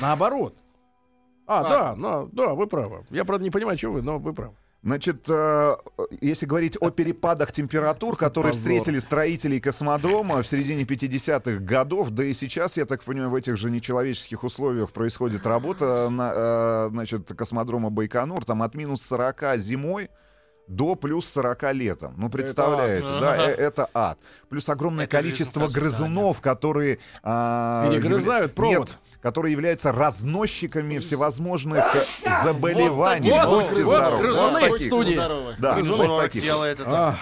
Наоборот. 0.00 0.54
А, 1.46 1.60
А. 1.60 1.68
да, 1.68 1.94
ну, 1.96 2.28
да, 2.32 2.48
вы 2.54 2.66
правы. 2.66 3.06
Я, 3.10 3.24
правда, 3.24 3.42
не 3.44 3.50
понимаю, 3.50 3.78
чего 3.78 3.94
вы, 3.94 4.02
но 4.02 4.18
вы 4.18 4.34
правы. 4.34 4.54
Значит, 4.82 5.26
э, 5.28 5.76
если 6.20 6.46
говорить 6.46 6.76
о 6.80 6.90
перепадах 6.90 7.50
температур, 7.50 8.16
которые 8.16 8.52
позор. 8.52 8.60
встретили 8.62 9.00
строителей 9.00 9.60
космодрома 9.60 10.40
в 10.42 10.46
середине 10.46 10.84
50-х 10.84 11.58
годов, 11.64 12.10
да 12.10 12.24
и 12.24 12.32
сейчас, 12.32 12.76
я 12.76 12.84
так 12.86 13.02
понимаю, 13.02 13.30
в 13.30 13.34
этих 13.34 13.56
же 13.56 13.70
нечеловеческих 13.70 14.44
условиях 14.44 14.92
происходит 14.92 15.46
работа 15.46 16.08
на, 16.10 16.32
э, 16.34 16.88
значит, 16.90 17.28
космодрома 17.36 17.90
Байконур, 17.90 18.44
там 18.44 18.62
от 18.62 18.74
минус 18.76 19.02
40 19.02 19.56
зимой 19.58 20.10
до 20.68 20.94
плюс 20.94 21.28
40 21.28 21.72
летом. 21.72 22.14
Ну, 22.16 22.28
представляете, 22.28 23.06
ад. 23.08 23.20
да, 23.20 23.32
Ага. 23.32 23.42
э, 23.44 23.54
это 23.58 23.88
ад. 23.94 24.18
Плюс 24.48 24.68
огромное 24.68 25.04
Это 25.06 25.16
количество 25.16 25.66
грызунов, 25.68 26.40
которые... 26.40 26.98
а, 27.22 27.88
Перегрызают 27.90 28.52
явля- 28.52 28.54
провод. 28.54 28.78
Нет, 28.88 28.98
которые 29.20 29.52
являются 29.52 29.90
разносчиками 29.92 30.98
всевозможных 30.98 31.84
заболеваний. 32.44 33.30
вот 33.32 33.72
здоровы. 33.74 34.22
Грызуны 34.22 34.60
Вот 34.60 34.68
в 34.68 34.72
таких. 34.72 34.86
студии. 34.86 35.14
Здорово. 35.14 35.54
Да, 35.58 35.74
Минус 35.74 35.96
вот 35.98 36.06
40 36.06 36.22
таких. 36.22 36.42
делает 36.42 36.80
это. 36.80 36.90
А, 36.90 37.14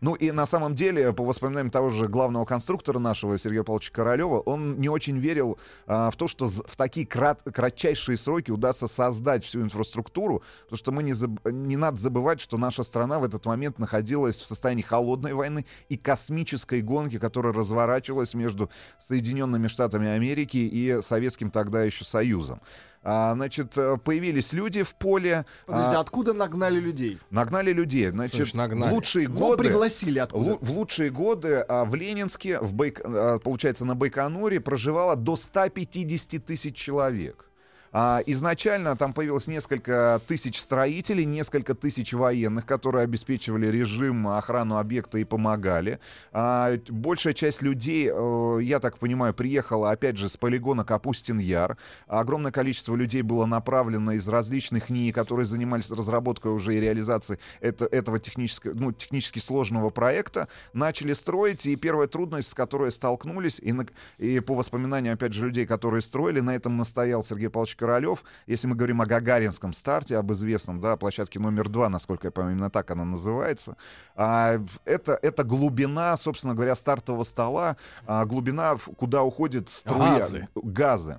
Ну 0.00 0.14
и 0.14 0.30
на 0.30 0.46
самом 0.46 0.74
деле, 0.74 1.12
по 1.12 1.24
воспоминаниям 1.24 1.70
того 1.70 1.90
же 1.90 2.08
главного 2.08 2.44
конструктора 2.44 2.98
нашего, 2.98 3.38
Сергея 3.38 3.62
Павловича 3.62 3.92
Королева, 3.92 4.40
он 4.40 4.80
не 4.80 4.88
очень 4.88 5.18
верил 5.18 5.58
а, 5.86 6.10
в 6.10 6.16
то, 6.16 6.28
что 6.28 6.46
в 6.46 6.76
такие 6.76 7.06
крат- 7.06 7.42
кратчайшие 7.50 8.16
сроки 8.16 8.50
удастся 8.50 8.88
создать 8.88 9.44
всю 9.44 9.62
инфраструктуру, 9.62 10.42
потому 10.64 10.76
что 10.76 10.92
мы 10.92 11.02
не, 11.02 11.12
заб- 11.12 11.50
не 11.50 11.76
надо 11.76 11.98
забывать, 12.00 12.40
что 12.40 12.58
наша 12.58 12.82
страна 12.82 13.18
в 13.18 13.24
этот 13.24 13.46
момент 13.46 13.78
находилась 13.78 14.36
в 14.36 14.46
состоянии 14.46 14.82
холодной 14.82 15.34
войны 15.34 15.66
и 15.88 15.96
космической 15.96 16.82
гонки, 16.82 17.18
которая 17.18 17.52
разворачивалась 17.52 18.34
между 18.34 18.70
Соединенными 19.06 19.66
Штатами 19.68 20.08
Америки 20.08 20.56
и 20.56 21.00
Советским 21.02 21.50
тогда 21.50 21.82
еще 21.84 22.04
Союзом. 22.04 22.60
А, 23.04 23.34
значит, 23.34 23.76
э, 23.76 23.96
появились 23.96 24.52
люди 24.52 24.82
в 24.84 24.94
поле, 24.94 25.44
Подожди, 25.66 25.96
а, 25.96 26.00
откуда 26.00 26.32
нагнали 26.34 26.78
людей? 26.78 27.18
нагнали 27.30 27.72
людей. 27.72 28.08
Значит, 28.10 28.36
Слушай, 28.36 28.56
нагнали. 28.56 28.90
в 28.90 28.92
лучшие 28.94 29.28
Ну, 29.28 29.36
годы... 29.38 29.64
пригласили 29.64 30.18
откуда? 30.20 30.56
В 30.60 30.70
лучшие 30.70 31.10
годы 31.10 31.64
а, 31.68 31.84
в 31.84 31.94
Ленинске, 31.96 32.60
в 32.60 32.74
Байк- 32.76 33.00
а, 33.04 33.38
получается, 33.40 33.84
на 33.84 33.96
Байконуре 33.96 34.60
проживало 34.60 35.16
до 35.16 35.34
150 35.36 36.38
тысяч 36.44 36.76
человек. 36.76 37.44
А, 37.92 38.22
изначально 38.24 38.96
там 38.96 39.12
появилось 39.12 39.46
несколько 39.46 40.20
тысяч 40.26 40.58
строителей, 40.58 41.26
несколько 41.26 41.74
тысяч 41.74 42.14
военных, 42.14 42.64
которые 42.64 43.04
обеспечивали 43.04 43.66
режим, 43.66 44.28
охрану 44.28 44.78
объекта 44.78 45.18
и 45.18 45.24
помогали. 45.24 45.98
А, 46.32 46.78
большая 46.88 47.34
часть 47.34 47.60
людей, 47.60 48.10
э, 48.10 48.58
я 48.62 48.80
так 48.80 48.98
понимаю, 48.98 49.34
приехала, 49.34 49.90
опять 49.90 50.16
же, 50.16 50.30
с 50.30 50.38
полигона 50.38 50.84
Капустин-Яр. 50.84 51.76
Огромное 52.06 52.50
количество 52.50 52.96
людей 52.96 53.20
было 53.20 53.44
направлено 53.44 54.12
из 54.12 54.26
различных 54.26 54.88
НИИ, 54.88 55.10
которые 55.12 55.44
занимались 55.44 55.90
разработкой 55.90 56.52
уже 56.52 56.74
и 56.74 56.80
реализацией 56.80 57.38
это- 57.60 57.86
этого 57.86 58.18
технического, 58.18 58.72
ну, 58.72 58.92
технически 58.92 59.38
сложного 59.38 59.90
проекта. 59.90 60.48
Начали 60.72 61.12
строить, 61.12 61.66
и 61.66 61.76
первая 61.76 62.08
трудность, 62.08 62.48
с 62.48 62.54
которой 62.54 62.90
столкнулись, 62.90 63.58
и, 63.60 63.72
на- 63.72 63.86
и 64.16 64.40
по 64.40 64.54
воспоминаниям, 64.54 65.14
опять 65.14 65.34
же, 65.34 65.44
людей, 65.46 65.66
которые 65.66 66.00
строили, 66.00 66.40
на 66.40 66.54
этом 66.54 66.78
настоял 66.78 67.22
Сергей 67.22 67.50
Павлович 67.50 67.76
Королев, 67.82 68.22
если 68.46 68.68
мы 68.68 68.76
говорим 68.76 69.00
о 69.00 69.06
Гагаринском 69.06 69.72
старте, 69.72 70.16
об 70.16 70.30
известном, 70.30 70.80
да, 70.80 70.96
площадке 70.96 71.40
номер 71.40 71.68
два, 71.68 71.88
насколько 71.88 72.28
я 72.28 72.30
понимаю, 72.30 72.54
именно 72.54 72.70
так 72.70 72.88
она 72.92 73.04
называется, 73.04 73.76
а, 74.14 74.60
это, 74.84 75.18
это 75.20 75.42
глубина, 75.42 76.16
собственно 76.16 76.54
говоря, 76.54 76.76
стартового 76.76 77.24
стола, 77.24 77.76
а, 78.06 78.24
глубина, 78.24 78.76
куда 78.96 79.24
уходит 79.24 79.68
струя, 79.68 80.20
Газы. 80.20 80.48
газы. 80.54 81.18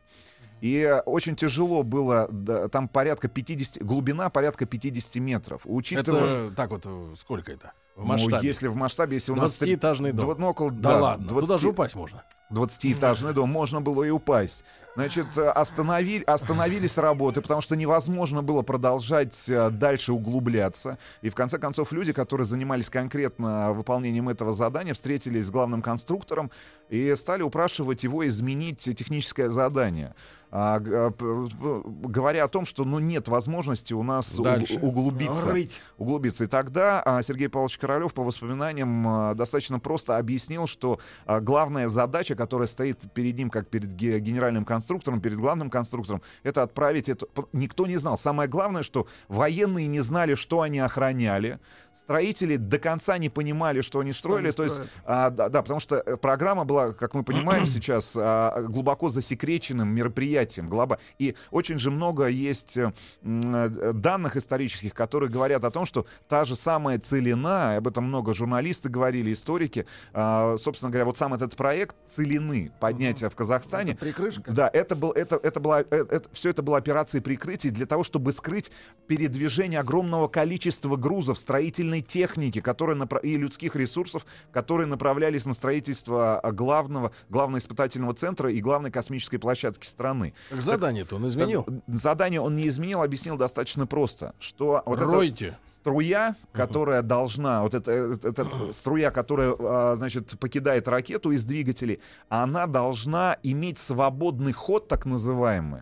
И 0.61 1.01
очень 1.05 1.35
тяжело 1.35 1.83
было, 1.83 2.29
да, 2.31 2.69
там 2.69 2.87
порядка 2.87 3.27
50, 3.27 3.83
глубина 3.83 4.29
порядка 4.29 4.65
50 4.65 5.15
метров. 5.17 5.63
Учитывая, 5.65 6.45
Это 6.45 6.55
так 6.55 6.69
вот, 6.69 6.83
э, 6.85 7.15
сколько 7.17 7.51
это? 7.51 7.73
В 7.97 8.05
ну, 8.07 8.39
если 8.41 8.67
в 8.69 8.75
масштабе, 8.77 9.15
если 9.15 9.33
у 9.33 9.35
нас... 9.35 9.51
три- 9.57 9.75
20-этажный 9.75 10.13
дом. 10.13 10.29
дво- 10.29 10.35
ну, 10.39 10.47
около, 10.47 10.71
Да, 10.71 10.97
ладно, 10.97 11.27
20 11.27 11.47
туда 11.47 11.59
же 11.59 11.67
упасть 11.67 11.95
можно. 11.95 12.23
20-этажный 12.51 13.33
дом, 13.33 13.49
можно 13.49 13.81
было 13.81 14.05
и 14.05 14.09
упасть. 14.09 14.63
Значит, 14.95 15.25
э, 15.37 15.49
остановили, 15.49 16.23
остановились 16.23 16.97
работы, 16.99 17.41
потому 17.41 17.61
что 17.61 17.75
невозможно 17.75 18.43
было 18.43 18.61
продолжать 18.61 19.49
э, 19.49 19.71
дальше 19.71 20.13
углубляться. 20.13 20.99
И 21.23 21.29
в 21.29 21.35
конце 21.35 21.57
концов 21.57 21.91
люди, 21.91 22.13
которые 22.13 22.45
занимались 22.45 22.89
конкретно 22.89 23.73
выполнением 23.73 24.29
этого 24.29 24.53
задания, 24.53 24.93
встретились 24.93 25.47
с 25.47 25.51
главным 25.51 25.81
конструктором 25.81 26.51
и 26.89 27.13
стали 27.15 27.41
упрашивать 27.41 28.03
его 28.03 28.25
изменить 28.27 28.79
техническое 28.79 29.49
задание. 29.49 30.13
А, 30.55 30.79
г- 30.79 31.11
а, 31.19 31.81
говоря 32.03 32.43
о 32.43 32.47
том, 32.47 32.65
что 32.67 32.83
ну, 32.85 32.99
нет 32.99 33.27
возможности 33.27 33.91
у 33.93 34.03
нас 34.03 34.37
Дальше. 34.39 34.77
углубиться 34.83 35.51
Рыть. 35.51 35.81
углубиться. 35.97 36.43
И 36.43 36.47
тогда 36.47 37.01
а, 37.03 37.23
Сергей 37.23 37.49
Павлович 37.49 37.79
Королев, 37.79 38.13
по 38.13 38.23
воспоминаниям, 38.23 39.07
а, 39.07 39.33
достаточно 39.33 39.79
просто 39.79 40.17
объяснил, 40.19 40.67
что 40.67 40.99
а, 41.25 41.39
главная 41.39 41.87
задача, 41.87 42.35
которая 42.35 42.67
стоит 42.67 43.11
перед 43.15 43.35
ним, 43.35 43.49
как 43.49 43.67
перед 43.67 43.95
ге- 43.95 44.19
генеральным 44.19 44.63
конструктором, 44.63 45.21
перед 45.21 45.37
главным 45.39 45.71
конструктором, 45.71 46.21
это 46.43 46.61
отправить 46.61 47.09
это... 47.09 47.25
Никто 47.51 47.87
не 47.87 47.97
знал. 47.97 48.15
Самое 48.19 48.47
главное, 48.47 48.83
что 48.83 49.07
военные 49.29 49.87
не 49.87 50.01
знали, 50.01 50.35
что 50.35 50.61
они 50.61 50.77
охраняли. 50.77 51.59
Строители 51.95 52.57
до 52.57 52.79
конца 52.79 53.17
не 53.17 53.29
понимали, 53.29 53.81
что 53.81 53.99
они 53.99 54.13
строили. 54.13 54.47
они 54.47 54.55
То 54.55 54.63
есть, 54.63 54.81
а, 55.05 55.29
да, 55.29 55.49
да, 55.49 55.61
потому 55.61 55.79
что 55.79 55.97
э, 55.97 56.17
программа 56.17 56.65
была, 56.65 56.72
как 56.97 57.13
мы 57.13 57.23
понимаем 57.23 57.65
сейчас, 57.65 58.15
а, 58.17 58.61
глубоко 58.63 59.09
засекреченным 59.09 59.87
мероприятием. 59.89 60.69
Глоба... 60.69 60.99
И 61.19 61.35
очень 61.51 61.77
же 61.77 61.91
много 61.91 62.27
есть 62.27 62.77
э, 62.77 62.91
э, 63.21 63.91
данных 63.93 64.35
исторических, 64.35 64.93
которые 64.93 65.29
говорят 65.29 65.63
о 65.63 65.71
том, 65.71 65.85
что 65.85 66.05
та 66.27 66.45
же 66.45 66.55
самая 66.55 66.99
целина, 66.99 67.75
об 67.75 67.87
этом 67.87 68.05
много 68.05 68.33
журналисты 68.33 68.89
говорили, 68.89 69.33
историки, 69.33 69.85
а, 70.13 70.57
собственно 70.57 70.91
говоря, 70.91 71.05
вот 71.05 71.17
сам 71.17 71.33
этот 71.33 71.55
проект 71.55 71.95
целины 72.09 72.71
поднятия 72.79 73.29
в 73.29 73.35
Казахстане, 73.35 73.91
Это 73.93 73.99
прикрышка. 74.01 74.51
да, 74.51 74.69
это, 74.71 74.95
был, 74.95 75.11
это, 75.11 75.35
это 75.35 75.59
была, 75.59 75.81
э, 75.81 76.05
это, 76.09 76.29
все 76.33 76.49
это 76.49 76.61
было 76.61 76.77
операцией 76.77 77.21
прикрытия 77.21 77.71
для 77.71 77.85
того, 77.85 78.03
чтобы 78.03 78.33
скрыть 78.33 78.71
передвижение 79.07 79.79
огромного 79.79 80.27
количества 80.27 80.95
грузов, 80.95 81.37
строительной 81.37 82.01
техники 82.01 82.61
которые 82.61 82.97
и 83.21 83.37
людских 83.37 83.75
ресурсов, 83.75 84.25
которые 84.51 84.87
направлялись 84.87 85.45
на 85.45 85.53
строительство 85.53 86.39
а, 86.39 86.51
главного, 86.63 87.11
главного 87.29 87.59
испытательного 87.59 88.13
центра 88.13 88.49
и 88.51 88.61
главной 88.61 88.89
космической 88.91 89.37
площадки 89.37 89.85
страны. 89.85 90.33
Так 90.49 90.61
задание-то 90.61 91.15
он 91.17 91.27
изменил. 91.27 91.63
Так, 91.63 91.75
Задание 91.87 92.39
он 92.41 92.55
не 92.55 92.67
изменил, 92.67 93.01
объяснил 93.01 93.37
достаточно 93.37 93.85
просто, 93.85 94.33
что 94.39 94.81
вот 94.85 94.99
эта 95.01 95.11
Ройте. 95.11 95.57
струя, 95.69 96.35
которая 96.53 97.01
должна, 97.01 97.61
вот 97.63 97.73
эта, 97.73 97.91
эта- 97.91 98.27
эта 98.29 98.47
струя, 98.71 99.11
которая, 99.11 99.55
а, 99.59 99.95
значит, 99.97 100.39
покидает 100.39 100.87
ракету 100.87 101.31
из 101.31 101.43
двигателей, 101.43 101.99
она 102.29 102.65
должна 102.67 103.37
иметь 103.43 103.77
свободный 103.77 104.53
ход, 104.53 104.87
так 104.87 105.05
называемый, 105.05 105.81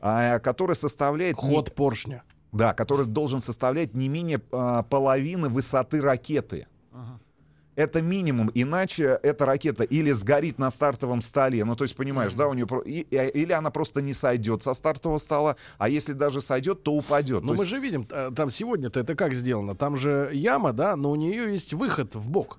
а, 0.00 0.38
который 0.40 0.74
составляет... 0.76 1.40
не- 1.42 1.54
Ход 1.54 1.74
поршня. 1.74 2.22
да, 2.52 2.72
который 2.72 3.06
должен 3.06 3.40
составлять 3.40 3.94
не 3.94 4.08
менее 4.08 4.40
а, 4.52 4.82
половины 4.82 5.48
высоты 5.48 6.00
ракеты. 6.00 6.66
Ага. 6.92 7.20
Это 7.76 8.02
минимум, 8.02 8.50
иначе 8.54 9.18
эта 9.22 9.44
ракета 9.46 9.84
или 9.84 10.10
сгорит 10.12 10.58
на 10.58 10.70
стартовом 10.70 11.20
столе, 11.20 11.64
ну 11.64 11.76
то 11.76 11.84
есть 11.84 11.94
понимаешь, 11.94 12.32
да, 12.32 12.48
у 12.48 12.54
нее 12.54 12.66
и- 12.84 13.06
или 13.10 13.52
она 13.52 13.70
просто 13.70 14.00
не 14.02 14.14
сойдет 14.14 14.62
со 14.62 14.74
стартового 14.74 15.18
стола, 15.18 15.56
а 15.78 15.88
если 15.88 16.12
даже 16.14 16.40
сойдет, 16.40 16.82
то 16.82 16.92
упадет. 16.94 17.42
Но 17.42 17.48
То 17.52 17.54
мы 17.58 17.62
есть- 17.64 17.68
же 17.70 17.78
видим, 17.78 18.06
э, 18.10 18.30
там 18.34 18.50
сегодня-то 18.50 18.98
это 19.00 19.14
как 19.14 19.34
сделано? 19.34 19.74
Там 19.76 19.96
же 19.96 20.30
яма, 20.32 20.72
да, 20.72 20.96
но 20.96 21.10
у 21.10 21.16
нее 21.16 21.52
есть 21.52 21.72
выход 21.74 22.14
в 22.14 22.30
бок. 22.30 22.58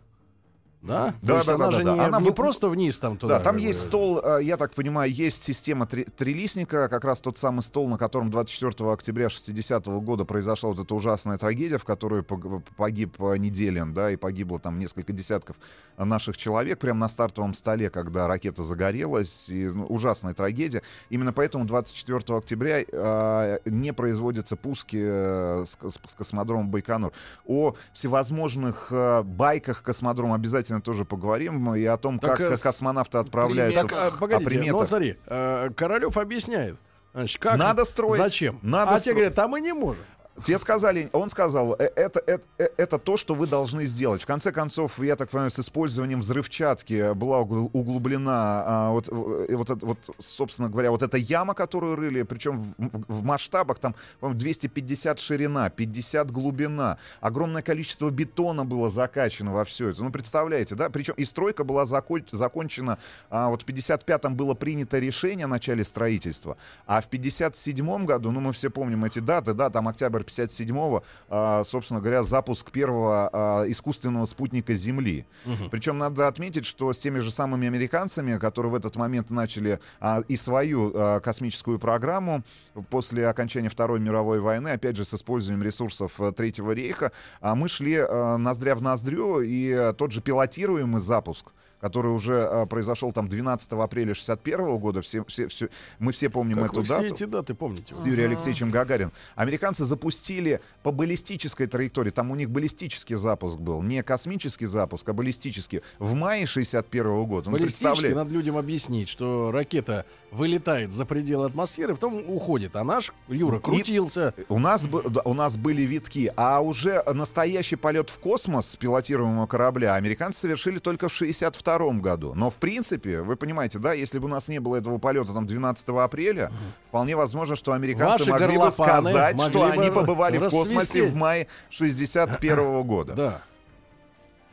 Да? 0.88 1.14
Да, 1.22 1.44
да, 1.44 1.54
она 1.56 1.66
да, 1.66 1.72
же 1.72 1.84
да, 1.84 1.94
не. 1.94 2.00
Она 2.00 2.20
не 2.20 2.30
вы- 2.30 2.34
просто 2.34 2.70
вниз 2.70 2.98
там 3.00 3.18
туда. 3.18 3.38
Да, 3.38 3.44
там 3.44 3.58
есть 3.58 3.82
стол, 3.84 4.22
э, 4.24 4.40
я 4.44 4.58
так 4.58 4.74
понимаю, 4.74 5.12
есть 5.12 5.44
система 5.44 5.86
три- 5.86 6.06
трилистника, 6.06 6.88
как 6.90 7.04
раз 7.04 7.20
тот 7.22 7.38
самый 7.38 7.62
стол, 7.62 7.88
на 7.90 7.98
котором 7.98 8.32
24 8.32 8.92
октября 8.94 9.30
60 9.30 9.86
года 10.00 10.26
произошла 10.26 10.70
вот 10.70 10.80
эта 10.80 10.96
ужасная 10.96 11.38
трагедия, 11.38 11.78
в 11.78 11.84
которой 11.84 12.22
пог- 12.24 12.64
погиб 12.78 13.16
э, 13.22 13.38
Неделин, 13.38 13.94
да, 13.94 14.12
и 14.12 14.16
погибло 14.16 14.60
там 14.60 14.80
несколько 14.80 15.14
десятков 15.14 15.58
наших 15.98 16.38
человек 16.38 16.80
прямо 16.80 17.02
на 17.02 17.10
стартовом 17.10 17.54
столе, 17.54 17.90
когда 17.90 18.28
ракета 18.28 18.64
загорелась, 18.64 19.50
и, 19.50 19.68
ну, 19.68 19.86
ужасная 19.88 20.34
трагедия. 20.34 20.82
Именно 21.10 21.34
поэтому 21.34 21.66
24 21.66 22.38
октября 22.38 22.82
э, 22.90 23.60
не 23.66 23.92
производятся 23.94 24.56
пуски 24.56 24.98
э, 25.02 25.64
с, 25.66 25.76
кос- 25.76 26.00
с 26.08 26.16
космодрома 26.16 26.66
Байконур. 26.66 27.12
О 27.46 27.74
всевозможных 27.94 28.88
э, 28.92 29.24
байках 29.24 29.84
космодрома 29.84 30.36
обязательно 30.36 30.77
тоже 30.82 31.06
поговорим, 31.06 31.74
и 31.76 31.84
о 31.86 31.98
том, 31.98 32.20
Так, 32.20 32.38
как 32.38 32.52
э, 32.52 32.58
с- 32.58 32.62
космонавты 32.62 33.18
отправляются 33.18 33.82
Так, 33.84 33.92
а, 33.94 34.10
в- 34.12 34.20
погодите, 34.20 34.46
о 34.46 34.50
приметах. 34.50 34.80
ну 34.82 34.86
смотри, 34.86 35.18
э, 35.26 35.70
Королев 35.76 36.18
объясняет. 36.18 36.78
Значит, 37.14 37.42
как 37.42 37.58
Надо 37.58 37.84
строить. 37.86 38.18
Зачем? 38.22 38.60
Надо 38.62 38.92
а 38.92 38.96
стро- 38.98 39.04
те 39.04 39.12
говорят, 39.14 39.40
а 39.40 39.48
мы 39.48 39.60
не 39.62 39.74
можем. 39.74 40.04
Тебе 40.44 40.60
сказали, 40.60 41.10
он 41.14 41.30
сказал, 41.30 41.76
«Э, 41.80 41.90
это, 41.96 42.22
это, 42.26 42.44
э, 42.60 42.68
это 42.78 43.00
то, 43.00 43.18
что 43.18 43.34
вы 43.34 43.48
должны 43.48 43.86
сделать. 43.86 44.22
В 44.22 44.26
конце 44.28 44.52
концов, 44.52 45.00
я 45.00 45.16
так 45.16 45.30
понимаю, 45.30 45.50
с 45.50 45.60
использованием 45.60 46.20
взрывчатки 46.20 47.14
была 47.14 47.40
угл- 47.42 47.70
углублена 47.74 48.64
а, 48.66 48.92
вот, 48.92 49.08
вот, 49.08 49.84
вот, 49.84 50.16
собственно 50.20 50.70
говоря, 50.70 50.92
вот 50.92 51.02
эта 51.02 51.18
яма, 51.18 51.56
которую 51.56 51.96
рыли, 51.96 52.22
причем 52.22 52.76
в, 52.78 53.04
в- 53.08 53.24
масштабах 53.24 53.80
там, 53.80 53.96
по-моему, 54.20 54.40
250 54.40 55.20
ширина, 55.20 55.70
50 55.72 56.30
глубина, 56.30 56.98
огромное 57.20 57.64
количество 57.64 58.10
бетона 58.12 58.64
было 58.64 58.90
закачано 58.90 59.54
во 59.54 59.66
все 59.66 59.90
это. 59.90 60.04
Ну, 60.04 60.12
представляете, 60.12 60.76
да? 60.76 60.90
Причем 60.92 61.16
и 61.16 61.26
стройка 61.26 61.64
была 61.64 61.86
закон- 61.86 62.26
закончена, 62.32 63.00
а, 63.32 63.50
вот 63.50 63.64
в 63.64 63.66
55-м 63.66 64.36
было 64.36 64.54
принято 64.54 65.00
решение 65.00 65.46
о 65.46 65.48
начале 65.48 65.84
строительства, 65.84 66.58
а 66.86 67.02
в 67.02 67.10
57-м 67.10 68.06
году, 68.06 68.32
ну, 68.32 68.40
мы 68.40 68.54
все 68.54 68.70
помним 68.70 69.04
эти 69.06 69.18
даты, 69.20 69.54
да, 69.54 69.72
там 69.72 69.88
октябрь 69.88 70.27
57-го, 70.28 71.04
а, 71.30 71.64
собственно 71.64 72.00
говоря, 72.00 72.24
запуск 72.24 72.72
первого 72.72 73.30
а, 73.32 73.66
искусственного 73.68 74.26
спутника 74.26 74.74
Земли. 74.74 75.26
Причем 75.72 75.98
надо 75.98 76.28
отметить, 76.28 76.66
что 76.66 76.92
с 76.94 76.98
теми 76.98 77.20
же 77.20 77.32
самыми 77.32 77.68
американцами, 77.68 78.38
которые 78.38 78.72
в 78.72 78.76
этот 78.76 78.96
момент 78.96 79.30
начали 79.30 79.80
а, 80.00 80.22
и 80.28 80.36
свою 80.36 80.92
а, 80.94 81.20
космическую 81.20 81.80
программу 81.80 82.44
после 82.90 83.28
окончания 83.28 83.70
Второй 83.70 84.00
мировой 84.00 84.40
войны, 84.40 84.70
опять 84.70 84.96
же, 84.96 85.06
с 85.06 85.14
использованием 85.14 85.64
ресурсов 85.64 86.20
а, 86.20 86.32
Третьего 86.32 86.72
рейха, 86.72 87.12
а, 87.42 87.56
мы 87.56 87.70
шли 87.70 87.98
а, 87.98 88.38
ноздря 88.38 88.76
в 88.76 88.82
ноздрю, 88.82 89.42
и 89.42 89.72
а, 89.72 89.94
тот 89.94 90.12
же 90.12 90.22
пилотируемый 90.22 91.02
запуск 91.02 91.48
который 91.80 92.12
уже 92.12 92.44
а, 92.44 92.66
произошел 92.66 93.12
там 93.12 93.28
12 93.28 93.72
апреля 93.74 94.14
61 94.14 94.78
года, 94.78 95.02
все, 95.02 95.24
все, 95.26 95.48
все, 95.48 95.70
мы 96.00 96.12
все 96.12 96.30
помним 96.30 96.58
Как 96.62 96.72
эту 96.72 96.80
вы 96.80 96.84
все 96.86 96.94
дату 97.02 97.14
эти 97.14 97.24
даты 97.26 97.54
помните? 97.54 97.96
с 97.96 98.06
Юрием 98.06 98.32
Алексеевичем 98.32 98.72
Гагарин. 98.72 99.12
Американцы 99.36 99.86
запустили 99.86 100.60
по 100.84 100.92
баллистической 100.92 101.68
траектории. 101.68 102.12
Там 102.12 102.32
у 102.32 102.36
них 102.36 102.50
баллистический 102.50 103.16
запуск 103.16 103.58
был. 103.60 103.82
Не 103.82 104.02
космический 104.04 104.66
запуск, 104.66 105.08
а 105.10 105.14
баллистический. 105.14 105.82
В 106.00 106.14
мае 106.14 106.46
61 106.46 107.26
года. 107.26 107.50
Ну, 107.50 107.58
Баллистически 107.58 107.84
представляете? 107.84 108.16
надо 108.16 108.34
людям 108.34 108.58
объяснить, 108.58 109.10
что 109.10 109.52
ракета 109.52 110.06
вылетает 110.32 110.92
за 110.94 111.06
пределы 111.06 111.46
атмосферы, 111.46 111.94
потом 111.96 112.24
уходит. 112.28 112.76
А 112.76 112.84
наш 112.84 113.14
Юра 113.28 113.58
И- 113.58 113.62
крутился. 113.62 114.34
У 114.50 114.60
нас, 114.60 114.88
у 115.26 115.34
нас 115.34 115.58
были 115.58 115.84
витки, 115.84 116.32
а 116.36 116.62
уже 116.62 117.04
настоящий 117.14 117.76
полет 117.76 118.10
в 118.10 118.18
космос 118.20 118.72
с 118.72 118.76
пилотируемого 118.76 119.46
корабля 119.48 119.96
американцы 119.96 120.40
совершили 120.40 120.80
только 120.80 121.10
в 121.10 121.14
62 121.14 121.67
году. 122.02 122.34
Но, 122.36 122.50
в 122.50 122.56
принципе, 122.56 123.22
вы 123.22 123.36
понимаете, 123.36 123.80
да, 123.80 123.94
если 123.94 124.20
бы 124.20 124.26
у 124.26 124.30
нас 124.30 124.48
не 124.48 124.60
было 124.60 124.78
этого 124.78 124.98
полета 124.98 125.34
там 125.34 125.46
12 125.46 125.90
апреля, 125.90 126.52
вполне 126.88 127.16
возможно, 127.16 127.56
что 127.56 127.74
американцы 127.74 128.20
Ваши 128.20 128.32
могли 128.32 128.58
бы 128.58 128.72
сказать, 128.72 129.36
могли 129.36 129.52
что 129.52 129.60
бы 129.60 129.72
они 129.72 129.92
побывали 129.92 130.38
в 130.38 130.50
космосе 130.50 131.04
в 131.04 131.16
мае 131.16 131.48
61 131.70 132.84
года. 132.88 133.14
Да. 133.14 133.42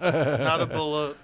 Надо 0.00 0.66
было 0.74 1.14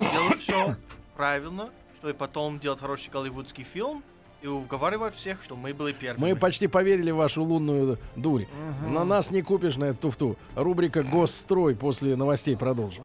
делать 0.00 0.38
все 0.38 0.76
правильно, 1.16 1.70
чтобы 1.98 2.14
потом 2.14 2.58
делать 2.60 2.80
хороший 2.80 3.10
голливудский 3.10 3.64
фильм 3.64 4.02
и 4.42 4.46
уговаривать 4.46 5.14
всех, 5.14 5.42
что 5.42 5.56
мы 5.56 5.72
были 5.72 5.92
первыми. 5.92 6.30
Мы 6.30 6.36
почти 6.36 6.66
поверили 6.66 7.10
в 7.10 7.16
вашу 7.16 7.42
лунную 7.42 7.98
дурь. 8.14 8.44
На 8.86 9.04
нас 9.04 9.30
не 9.30 9.42
купишь 9.42 9.76
на 9.76 9.86
эту 9.86 10.00
туфту. 10.00 10.36
Рубрика 10.54 11.02
«Госстрой» 11.02 11.74
после 11.74 12.16
новостей 12.16 12.56
продолжим. 12.56 13.02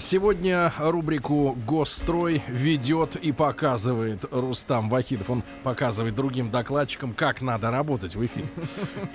Сегодня 0.00 0.72
рубрику 0.78 1.56
«Госстрой» 1.66 2.42
ведет 2.46 3.16
и 3.16 3.32
показывает 3.32 4.20
Рустам 4.30 4.88
Вахидов. 4.90 5.30
Он 5.30 5.42
показывает 5.64 6.14
другим 6.14 6.50
докладчикам, 6.50 7.14
как 7.14 7.40
надо 7.40 7.70
работать 7.70 8.14
в 8.14 8.24
эфире. 8.24 8.46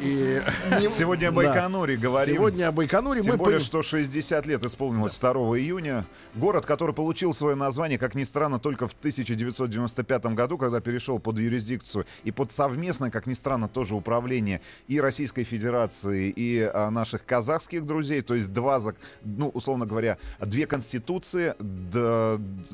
И 0.01 0.41
Сегодня 0.89 1.27
о 1.29 1.31
Да. 1.31 1.37
Байконуре 1.37 1.95
говорим. 1.95 2.35
сегодня 2.35 2.67
о 2.67 2.71
Байконуре 2.71 3.21
Тем 3.21 3.33
мы 3.33 3.37
более, 3.37 3.59
пон- 3.59 3.63
что 3.63 3.81
60 3.81 4.45
лет 4.45 4.63
исполнилось 4.63 5.17
2 5.17 5.31
июня. 5.59 6.05
Город, 6.35 6.65
который 6.65 6.93
получил 6.93 7.33
свое 7.33 7.55
название, 7.55 7.97
как 7.97 8.13
ни 8.15 8.23
странно, 8.23 8.59
только 8.59 8.87
в 8.87 8.93
1995 8.93 10.25
году, 10.33 10.57
когда 10.57 10.81
перешел 10.81 11.19
под 11.19 11.37
юрисдикцию 11.37 12.05
и 12.23 12.31
под 12.31 12.51
совместное, 12.51 13.09
как 13.11 13.25
ни 13.27 13.33
странно, 13.33 13.69
тоже 13.69 13.95
управление 13.95 14.59
и 14.87 14.99
Российской 14.99 15.43
Федерации, 15.43 16.29
и 16.35 16.59
а, 16.61 16.89
наших 16.89 17.25
казахских 17.25 17.85
друзей. 17.85 18.21
То 18.21 18.35
есть 18.35 18.51
два, 18.51 18.81
ну, 19.23 19.49
условно 19.49 19.85
говоря, 19.85 20.17
две 20.39 20.65
конституции, 20.73 21.53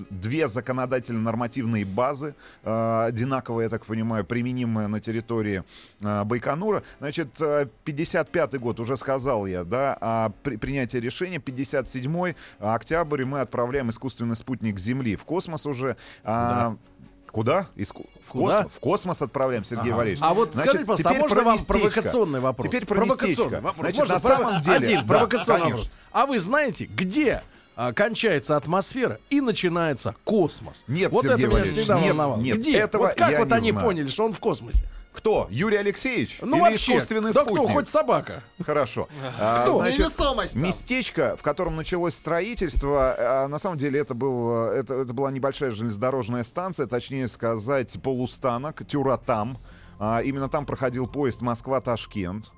две 0.10 0.48
законодательно-нормативные 0.48 1.84
базы, 1.86 2.34
э, 2.64 3.04
одинаковые, 3.08 3.66
я 3.66 3.70
так 3.70 3.86
понимаю, 3.86 4.24
применимые 4.24 4.88
на 4.88 5.02
территории 5.02 5.64
э, 6.02 6.24
Байконура. 6.24 6.84
Значит, 7.00 7.30
э, 7.42 7.68
55 7.84 8.56
год, 8.60 8.80
уже 8.80 8.96
сказал 8.96 9.46
я, 9.48 9.66
да, 9.66 9.98
а 10.00 10.32
при- 10.44 10.56
принятие 10.56 11.02
решения, 11.02 11.40
57 11.40 12.36
октябрь, 12.60 13.26
мы 13.26 13.42
отправляем 13.42 13.90
искусственный 13.90 14.38
спутник 14.38 14.80
Земли 14.80 15.18
в 15.18 15.26
космос 15.26 15.66
уже. 15.66 15.98
А, 16.24 16.78
Куда? 17.32 17.68
Иску- 17.76 18.08
В, 18.26 18.32
Куда? 18.32 18.64
космос, 18.64 18.72
в 18.74 18.80
космос 18.80 19.22
отправляем, 19.22 19.64
Сергей 19.64 19.92
Ага. 19.92 19.98
Валерьевич. 19.98 20.24
А 20.24 20.34
вот 20.34 20.54
Значит, 20.54 20.72
скажите, 20.72 20.86
пожалуйста, 20.88 21.10
а 21.10 21.22
можно 21.22 21.44
вам 21.44 21.66
провокационный 21.66 22.40
вопрос? 22.40 22.68
Теперь 22.68 22.86
про 22.88 22.96
провокационный 22.96 23.62
вопрос. 23.62 23.86
Значит, 23.86 24.00
Можно 24.00 24.14
на 24.16 24.20
самом 24.20 24.62
деле... 24.62 24.76
Один 24.78 25.00
да, 25.02 25.06
провокационный 25.06 25.62
конечно. 25.62 25.78
вопрос. 25.78 25.92
А 26.12 26.26
вы 26.26 26.40
знаете, 26.40 26.86
где 26.86 27.44
а, 27.80 27.94
кончается 27.94 28.58
атмосфера 28.58 29.20
и 29.30 29.40
начинается 29.40 30.14
космос? 30.26 30.84
Нет, 30.88 31.14
вот 31.14 31.24
Сергей 31.24 31.46
это 31.46 31.56
меня 31.56 31.72
всегда 31.72 32.00
нет, 32.02 32.10
волновало. 32.10 32.42
нет, 32.42 32.58
где? 32.58 32.78
этого 32.78 33.04
вот 33.04 33.16
как 33.16 33.32
я 33.32 33.40
вот 33.40 33.48
не 33.48 33.54
они 33.54 33.72
знаю. 33.72 33.86
поняли, 33.86 34.08
что 34.08 34.26
он 34.26 34.34
в 34.34 34.40
космосе? 34.40 34.80
Кто? 35.14 35.48
Юрий 35.50 35.78
Алексеевич? 35.78 36.40
Ну 36.42 36.58
Или 36.58 36.62
вообще, 36.62 36.92
искусственный 36.92 37.32
да 37.32 37.40
спутник? 37.42 37.64
кто, 37.64 37.74
хоть 37.74 37.88
собака. 37.88 38.44
Хорошо. 38.66 39.08
А, 39.40 39.64
Кто? 39.64 39.80
значит, 39.80 40.56
местечко, 40.56 41.38
в 41.38 41.42
котором 41.42 41.78
началось 41.78 42.16
строительство, 42.16 43.16
а, 43.18 43.48
на 43.48 43.60
самом 43.60 43.78
деле 43.78 44.02
это, 44.02 44.14
был, 44.14 44.66
это, 44.72 44.96
это 44.96 45.14
была 45.14 45.32
небольшая 45.32 45.72
железнодорожная 45.72 46.44
станция, 46.44 46.86
точнее 46.86 47.30
сказать, 47.30 47.98
полустанок, 48.04 48.86
Тюратам. 48.86 49.58
А, 50.00 50.22
именно 50.22 50.50
там 50.50 50.66
проходил 50.66 51.08
поезд 51.08 51.42
Москва-Ташкент. 51.42 52.52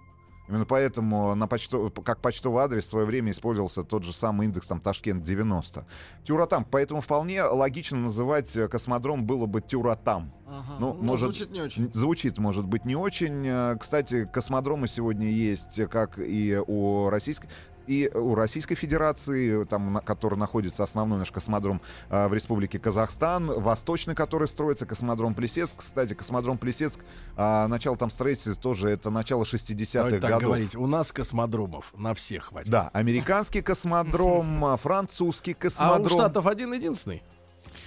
Именно 0.52 0.66
поэтому 0.66 1.34
на 1.34 1.48
почто, 1.48 1.90
как 2.04 2.20
почтовый 2.20 2.62
адрес 2.62 2.84
в 2.84 2.90
свое 2.90 3.06
время 3.06 3.32
использовался 3.32 3.84
тот 3.84 4.04
же 4.04 4.12
самый 4.12 4.48
индекс 4.48 4.68
там 4.68 4.82
Ташкент 4.82 5.24
90. 5.24 5.86
Тюратам. 6.26 6.66
Поэтому 6.70 7.00
вполне 7.00 7.44
логично 7.44 7.98
называть 8.00 8.54
э, 8.58 8.68
космодром 8.68 9.26
было 9.26 9.46
бы 9.46 9.62
Тюратам. 9.62 10.34
Ага. 10.46 10.76
Ну, 10.78 10.94
может, 10.94 11.34
звучит 11.34 11.54
не 11.54 11.62
очень. 11.62 11.90
Звучит, 11.94 12.38
может 12.38 12.66
быть, 12.66 12.84
не 12.84 12.98
очень. 12.98 13.48
Э, 13.48 13.78
Кстати, 13.80 14.26
космодромы 14.26 14.90
сегодня 14.90 15.32
есть, 15.32 15.80
э, 15.80 15.88
как 15.88 16.20
и 16.20 16.62
у 16.68 17.10
российской 17.10 17.48
и 17.88 18.10
у 18.13 18.36
Российской 18.36 18.76
Федерации, 18.76 19.63
там, 19.65 19.94
на- 19.94 20.02
который 20.02 20.38
находится 20.38 20.84
основной 20.84 21.20
наш 21.20 21.32
космодром 21.32 21.82
э, 22.10 22.28
в 22.28 22.34
Республике 22.34 22.80
Казахстан, 22.80 23.48
восточный, 23.48 24.15
который 24.15 24.48
строится, 24.48 24.86
космодром 24.86 25.34
Плесецк. 25.34 25.78
Кстати, 25.78 26.13
космодром 26.13 26.58
Плесецк, 26.58 27.00
э, 27.38 27.67
начало 27.67 27.98
там 27.98 28.10
строительства 28.10 28.56
тоже, 28.56 28.89
это 28.89 29.10
начало 29.10 29.44
60-х 29.44 30.00
Давайте 30.00 30.20
так 30.20 30.30
годов. 30.32 30.44
говорить. 30.44 30.76
У 30.76 30.88
нас 30.88 31.12
космодромов 31.12 31.94
на 31.98 32.13
всех 32.13 32.46
хватит. 32.46 32.70
Да, 32.70 32.89
американский 32.94 33.62
космодром, 33.62 34.63
э, 34.65 34.78
французский 34.82 35.52
А 35.54 35.56
у 35.56 35.60
космодром. 35.62 36.08
Штатов 36.20 36.48
один 36.48 36.74
единственный. 36.74 37.24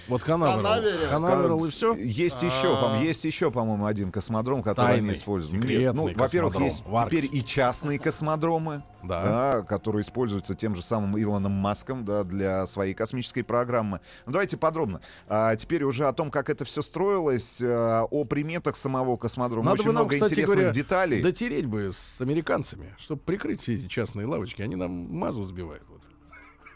Вот 0.07 0.23
Канаверал. 0.23 1.65
И 1.65 1.69
все. 1.69 1.93
Есть 1.95 2.41
еще, 2.43 2.75
по 2.75 2.97
есть 3.01 3.25
еще, 3.25 3.51
по-моему, 3.51 3.85
один 3.85 4.11
космодром, 4.11 4.61
который 4.63 4.87
Тайный, 4.87 5.09
они 5.09 5.17
используют. 5.17 5.63
Нет, 5.63 5.93
ну, 5.93 6.13
во-первых, 6.13 6.53
космодром 6.53 6.63
есть 6.63 7.09
теперь 7.09 7.29
и 7.31 7.43
частные 7.43 7.99
космодромы, 7.99 8.83
Да. 9.03 9.23
да, 9.23 9.61
которые 9.63 10.01
используются 10.01 10.55
тем 10.55 10.75
же 10.75 10.81
самым 10.81 11.17
Илоном 11.19 11.51
Маском 11.51 12.05
да, 12.05 12.23
для 12.23 12.65
своей 12.67 12.93
космической 12.93 13.43
программы. 13.43 13.99
Ну, 14.25 14.31
давайте 14.31 14.57
подробно. 14.57 15.01
А, 15.27 15.55
теперь 15.55 15.83
уже 15.83 16.07
о 16.07 16.13
том, 16.13 16.31
как 16.31 16.49
это 16.49 16.65
все 16.65 16.81
строилось, 16.81 17.59
а, 17.61 18.03
о 18.09 18.23
приметах 18.25 18.75
самого 18.75 19.17
космодрома. 19.17 19.65
Надо 19.71 19.81
Очень 19.81 19.85
бы 19.85 19.93
нам, 19.93 20.03
много 20.03 20.13
кстати 20.13 20.31
интересных 20.33 20.55
говоря, 20.57 20.73
деталей. 20.73 21.21
дотереть 21.21 21.65
бы 21.65 21.89
с 21.91 22.21
американцами, 22.21 22.95
чтобы 22.97 23.21
прикрыть 23.21 23.61
все 23.61 23.75
эти 23.75 23.87
частные 23.87 24.25
лавочки. 24.27 24.61
Они 24.61 24.75
нам 24.75 24.91
мазу 24.91 25.43
сбивают. 25.45 25.83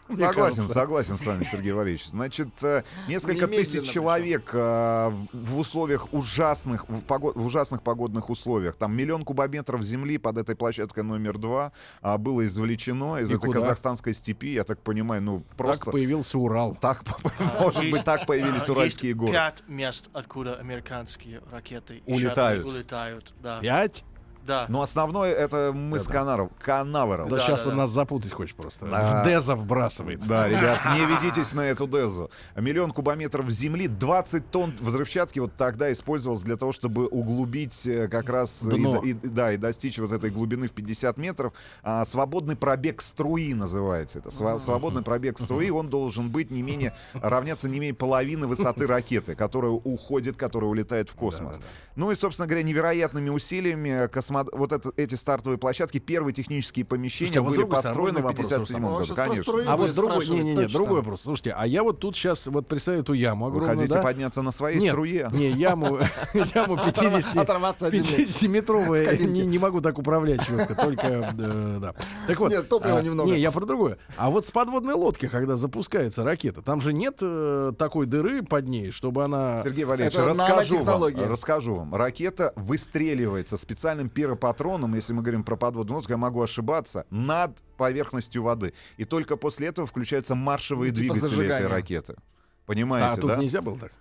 Согласен, 0.17 0.55
кажется. 0.55 0.73
согласен 0.73 1.17
с 1.17 1.25
вами, 1.25 1.43
Сергей 1.43 1.71
Валерьевич. 1.71 2.07
Значит, 2.07 2.49
э, 2.61 2.83
несколько 3.07 3.45
Немедленно 3.45 3.63
тысяч 3.63 3.89
человек 3.91 4.49
э, 4.53 5.11
в 5.33 5.57
условиях 5.59 6.13
ужасных, 6.13 6.87
в, 6.89 7.01
пого- 7.01 7.33
в 7.35 7.45
ужасных 7.45 7.83
погодных 7.83 8.29
условиях. 8.29 8.75
Там 8.75 8.95
миллион 8.95 9.23
кубометров 9.23 9.83
земли 9.83 10.17
под 10.17 10.37
этой 10.39 10.55
площадкой 10.55 11.03
номер 11.03 11.37
два 11.37 11.71
а, 12.01 12.17
было 12.17 12.45
извлечено 12.45 13.17
из 13.17 13.29
И 13.31 13.35
этой 13.35 13.45
куда? 13.47 13.59
казахстанской 13.59 14.13
степи. 14.13 14.53
Я 14.53 14.63
так 14.63 14.79
понимаю, 14.81 15.21
ну 15.21 15.43
просто 15.57 15.85
Так 15.85 15.93
появился 15.93 16.37
Урал. 16.39 16.75
так, 16.75 17.03
может 17.59 17.81
Есть- 17.83 17.91
быть, 17.97 18.03
так 18.03 18.25
появились 18.25 18.67
А, 18.67 18.71
уральские 18.71 19.13
горы. 19.13 19.31
пять 19.33 19.63
мест, 19.67 20.09
откуда 20.13 20.55
американские 20.55 21.41
ракеты 21.51 22.01
Улетают. 22.07 22.65
улетают. 22.65 23.33
Да. 23.41 23.59
Пять? 23.59 24.03
Да. 24.45 24.65
Но 24.69 24.81
основное 24.81 25.31
это 25.33 25.71
мыс 25.73 26.03
Да-да. 26.05 26.19
Канаров, 26.19 26.49
Канаверал. 26.59 27.27
Да, 27.27 27.37
Да, 27.37 27.41
сейчас 27.43 27.63
да, 27.63 27.69
он 27.69 27.75
да. 27.75 27.81
нас 27.83 27.91
запутать 27.91 28.31
хочет 28.31 28.55
просто. 28.55 28.87
Да. 28.87 29.21
В 29.21 29.25
Деза 29.25 29.55
вбрасывается. 29.55 30.27
Да, 30.27 30.47
ребят, 30.47 30.79
не 30.95 31.05
ведитесь 31.05 31.53
на 31.53 31.61
эту 31.61 31.87
дезу. 31.87 32.31
Миллион 32.55 32.91
кубометров 32.91 33.49
земли, 33.49 33.87
20 33.87 34.49
тонн 34.51 34.73
взрывчатки 34.79 35.39
вот 35.39 35.53
тогда 35.55 35.91
использовалось 35.91 36.41
для 36.43 36.55
того, 36.55 36.71
чтобы 36.71 37.05
углубить 37.07 37.85
э, 37.85 38.07
как 38.07 38.29
раз 38.29 38.63
и- 38.63 38.69
Дно. 38.69 39.01
и, 39.03 39.13
да, 39.13 39.53
и 39.53 39.57
достичь 39.57 39.97
вот 39.99 40.11
этой 40.11 40.29
глубины 40.31 40.67
в 40.67 40.71
50 40.71 41.17
метров. 41.17 41.53
А, 41.83 42.03
свободный 42.05 42.55
пробег 42.55 43.01
струи 43.01 43.53
называется 43.53 44.19
это. 44.19 44.29
Сва- 44.29 44.59
свободный 44.59 45.03
пробег 45.03 45.37
струи, 45.39 45.69
он 45.69 45.89
должен 45.89 46.29
быть 46.29 46.49
не 46.49 46.61
менее, 46.63 46.93
равняться 47.13 47.67
не 47.69 47.79
менее 47.79 47.93
половины 47.93 48.47
высоты 48.47 48.87
ракеты, 48.87 49.35
которая 49.35 49.71
уходит, 49.71 50.37
которая 50.37 50.69
улетает 50.69 51.09
в 51.09 51.13
космос. 51.15 51.53
Да-да-да. 51.57 51.67
Ну 51.95 52.11
и, 52.11 52.15
собственно 52.15 52.47
говоря, 52.47 52.63
невероятными 52.63 53.29
усилиями 53.29 54.07
космо... 54.29 54.45
вот 54.51 54.71
это, 54.71 54.91
эти 54.95 55.15
стартовые 55.15 55.57
площадки, 55.57 55.99
первые 55.99 56.33
технические 56.33 56.85
помещения 56.85 57.33
Слушайте, 57.33 57.61
а 57.61 57.65
были 57.65 57.69
построены 57.69 58.19
в 58.19 58.23
можно 58.23 58.27
вопрос, 58.29 58.47
57 58.47 58.75
Руслан? 58.75 58.93
году, 58.93 59.07
про 59.07 59.15
конечно. 59.15 59.53
А 59.67 59.77
вот 59.77 59.95
другой, 59.95 60.27
не, 60.27 60.39
не, 60.39 60.55
не, 60.55 60.67
другой 60.67 60.97
вопрос. 60.97 61.21
Слушайте, 61.21 61.55
а 61.57 61.67
я 61.67 61.83
вот 61.83 61.99
тут 61.99 62.15
сейчас 62.15 62.47
вот 62.47 62.67
представляю 62.67 63.03
эту 63.03 63.13
яму 63.13 63.45
Вы 63.45 63.51
огромную, 63.51 63.77
хотите 63.79 63.93
да? 63.95 64.01
подняться 64.01 64.41
на 64.41 64.51
своей 64.51 64.79
Нет, 64.79 64.91
струе? 64.91 65.29
не, 65.31 65.49
яму, 65.49 65.99
яму 66.55 66.77
50, 66.85 67.37
Оторваться 67.37 67.87
от 67.87 67.93
земли. 67.93 68.25
50-метровая, 68.25 69.03
В 69.03 69.09
кабинке. 69.09 69.41
не, 69.41 69.45
не 69.45 69.59
могу 69.59 69.81
так 69.81 69.97
управлять 69.97 70.45
четко, 70.45 70.75
только, 70.75 71.07
э, 71.07 71.77
да. 71.79 71.93
Так 72.27 72.39
вот. 72.39 72.51
Нет, 72.51 72.69
топлива 72.69 72.99
а, 72.99 73.01
немного. 73.01 73.29
Не, 73.29 73.39
я 73.39 73.51
про 73.51 73.65
другое. 73.65 73.97
А 74.17 74.29
вот 74.29 74.45
с 74.45 74.51
подводной 74.51 74.93
лодки, 74.93 75.27
когда 75.27 75.55
запускается 75.55 76.23
ракета, 76.23 76.61
там 76.61 76.81
же 76.81 76.93
нет 76.93 77.17
э, 77.21 77.71
такой 77.77 78.05
дыры 78.05 78.43
под 78.43 78.67
ней, 78.67 78.91
чтобы 78.91 79.23
она... 79.23 79.61
Сергей 79.63 79.85
Валерьевич, 79.85 80.17
расскажу 80.17 80.83
вам, 80.83 81.03
расскажу 81.29 81.75
вам. 81.75 81.95
Ракета 81.95 82.53
выстреливается 82.55 83.57
специальным 83.57 84.09
пиропатроном, 84.19 84.95
если 84.95 85.13
мы 85.13 85.21
говорим 85.21 85.43
про 85.43 85.55
подводную 85.55 85.97
лодку, 85.97 86.11
я 86.11 86.17
могу 86.17 86.41
ошибаться, 86.41 87.05
над 87.09 87.57
поверхностью 87.77 88.43
воды. 88.43 88.73
И 88.97 89.05
только 89.05 89.37
после 89.37 89.67
этого 89.67 89.87
включаются 89.87 90.35
маршевые 90.35 90.91
Ну, 90.91 90.97
типа 90.97 91.13
двигатели 91.13 91.35
зажигания. 91.35 91.65
этой 91.65 91.67
ракеты. 91.67 92.13
А 92.17 92.21
Понимаете, 92.65 93.21
тут 93.21 93.29
да? 93.29 93.37
нельзя 93.37 93.61
было 93.61 93.77
так? 93.79 93.91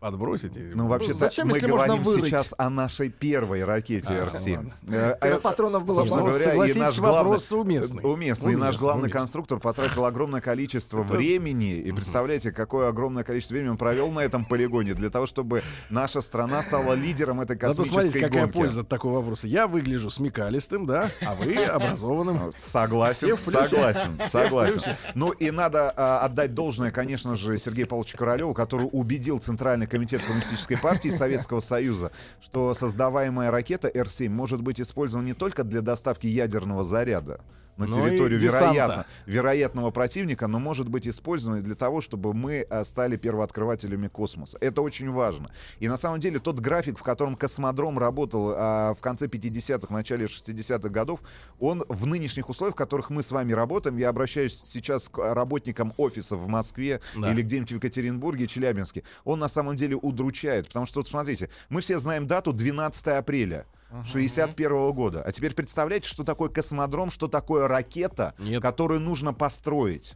Подбросить? 0.00 0.56
и- 0.56 0.60
Ну, 0.74 0.88
вообще-то 0.88 1.14
зачем, 1.18 1.48
мы 1.48 1.56
если 1.56 1.68
можно 1.68 1.86
говорим 1.86 2.02
вырыть? 2.04 2.26
сейчас 2.26 2.54
о 2.58 2.68
нашей 2.68 3.08
первой 3.08 3.64
ракете 3.64 4.12
А, 4.12 4.24
Р-7. 4.24 4.56
ладно. 4.56 4.74
Э, 4.88 5.14
э, 5.22 5.38
Патронов 5.38 5.84
было 5.86 6.04
мало. 6.04 6.28
Говоря, 6.28 6.66
и 6.66 6.74
наш 6.74 6.98
главный- 6.98 7.22
вопрос 7.24 7.50
уместный. 7.52 8.04
Уместно. 8.04 8.48
И 8.50 8.56
наш 8.56 8.78
главный 8.78 9.04
уместно. 9.04 9.20
конструктор 9.20 9.58
потратил 9.58 10.04
огромное 10.04 10.40
количество 10.42 11.02
времени. 11.02 11.76
И 11.76 11.92
представляете, 11.92 12.52
какое 12.52 12.88
огромное 12.88 13.24
количество 13.24 13.54
времени 13.54 13.70
он 13.70 13.78
провел 13.78 14.10
на 14.10 14.20
этом 14.20 14.44
полигоне 14.44 14.92
для 14.92 15.08
того, 15.08 15.24
чтобы 15.26 15.62
наша 15.88 16.20
страна 16.20 16.62
стала 16.62 16.92
лидером 16.92 17.40
этой 17.40 17.56
космической 17.56 18.02
смотрите, 18.02 18.20
какая 18.20 18.42
гонки. 18.42 18.56
польза 18.56 18.80
от 18.82 18.88
такого 18.88 19.20
вопроса. 19.20 19.48
Я 19.48 19.66
выгляжу 19.66 20.10
смекалистым, 20.10 20.84
да, 20.84 21.10
а 21.22 21.34
вы 21.34 21.54
образованным. 21.64 22.52
Согласен, 22.56 23.36
согласен, 23.42 24.20
согласен. 24.30 24.82
Ну 25.14 25.30
и 25.30 25.50
надо 25.50 25.90
а, 25.96 26.20
отдать 26.20 26.52
должное, 26.54 26.90
конечно 26.90 27.34
же, 27.34 27.56
Сергею 27.56 27.88
Павловичу 27.88 28.18
Королеву, 28.18 28.52
который 28.52 28.88
убедил 28.92 29.38
Центральный 29.38 29.85
комитет 29.86 30.22
Коммунистической 30.24 30.76
партии 30.76 31.08
Советского 31.08 31.60
Союза, 31.60 32.12
что 32.40 32.74
создаваемая 32.74 33.50
ракета 33.50 33.90
Р-7 33.92 34.28
может 34.28 34.62
быть 34.62 34.80
использована 34.80 35.26
не 35.26 35.34
только 35.34 35.64
для 35.64 35.80
доставки 35.80 36.26
ядерного 36.26 36.84
заряда, 36.84 37.40
на 37.76 37.86
Ну 37.86 37.94
территорию 38.08 38.40
вероятно, 38.40 39.06
вероятного 39.26 39.90
противника, 39.90 40.46
но 40.46 40.58
может 40.58 40.88
быть 40.88 41.06
использовано 41.06 41.62
для 41.62 41.74
того, 41.74 42.00
чтобы 42.00 42.32
мы 42.32 42.66
а, 42.70 42.84
стали 42.84 43.16
первооткрывателями 43.16 44.08
космоса. 44.08 44.56
Это 44.60 44.82
очень 44.82 45.10
важно. 45.10 45.50
И 45.78 45.88
на 45.88 45.96
самом 45.96 46.20
деле 46.20 46.38
тот 46.38 46.60
график, 46.60 46.98
в 46.98 47.02
котором 47.02 47.36
космодром 47.36 47.98
работал 47.98 48.52
а, 48.56 48.94
в 48.94 49.00
конце 49.00 49.26
50-х, 49.26 49.92
начале 49.92 50.26
60-х 50.26 50.88
годов, 50.88 51.20
он 51.60 51.84
в 51.88 52.06
нынешних 52.06 52.48
условиях, 52.48 52.74
в 52.74 52.78
которых 52.78 53.10
мы 53.10 53.22
с 53.22 53.30
вами 53.30 53.52
работаем, 53.52 53.96
я 53.98 54.08
обращаюсь 54.08 54.58
сейчас 54.64 55.08
к 55.08 55.18
работникам 55.18 55.92
офисов 55.96 56.40
в 56.40 56.48
Москве 56.48 57.00
Да. 57.16 57.32
или 57.32 57.42
где-нибудь 57.42 57.72
в 57.72 57.74
Екатеринбурге, 57.76 58.46
Челябинске, 58.46 59.02
он 59.24 59.38
на 59.38 59.48
самом 59.48 59.76
деле 59.76 59.96
удручает. 59.96 60.66
Потому 60.68 60.86
что, 60.86 61.00
вот 61.00 61.08
смотрите, 61.08 61.50
мы 61.68 61.80
все 61.80 61.98
знаем 61.98 62.26
дату 62.26 62.52
12 62.52 63.06
апреля. 63.08 63.66
61 64.12 64.92
года. 64.92 65.22
А 65.22 65.32
теперь 65.32 65.54
представляете, 65.54 66.08
что 66.08 66.24
такое 66.24 66.48
космодром, 66.48 67.10
что 67.10 67.28
такое 67.28 67.68
ракета, 67.68 68.34
Нет. 68.38 68.62
которую 68.62 69.00
нужно 69.00 69.32
построить. 69.32 70.14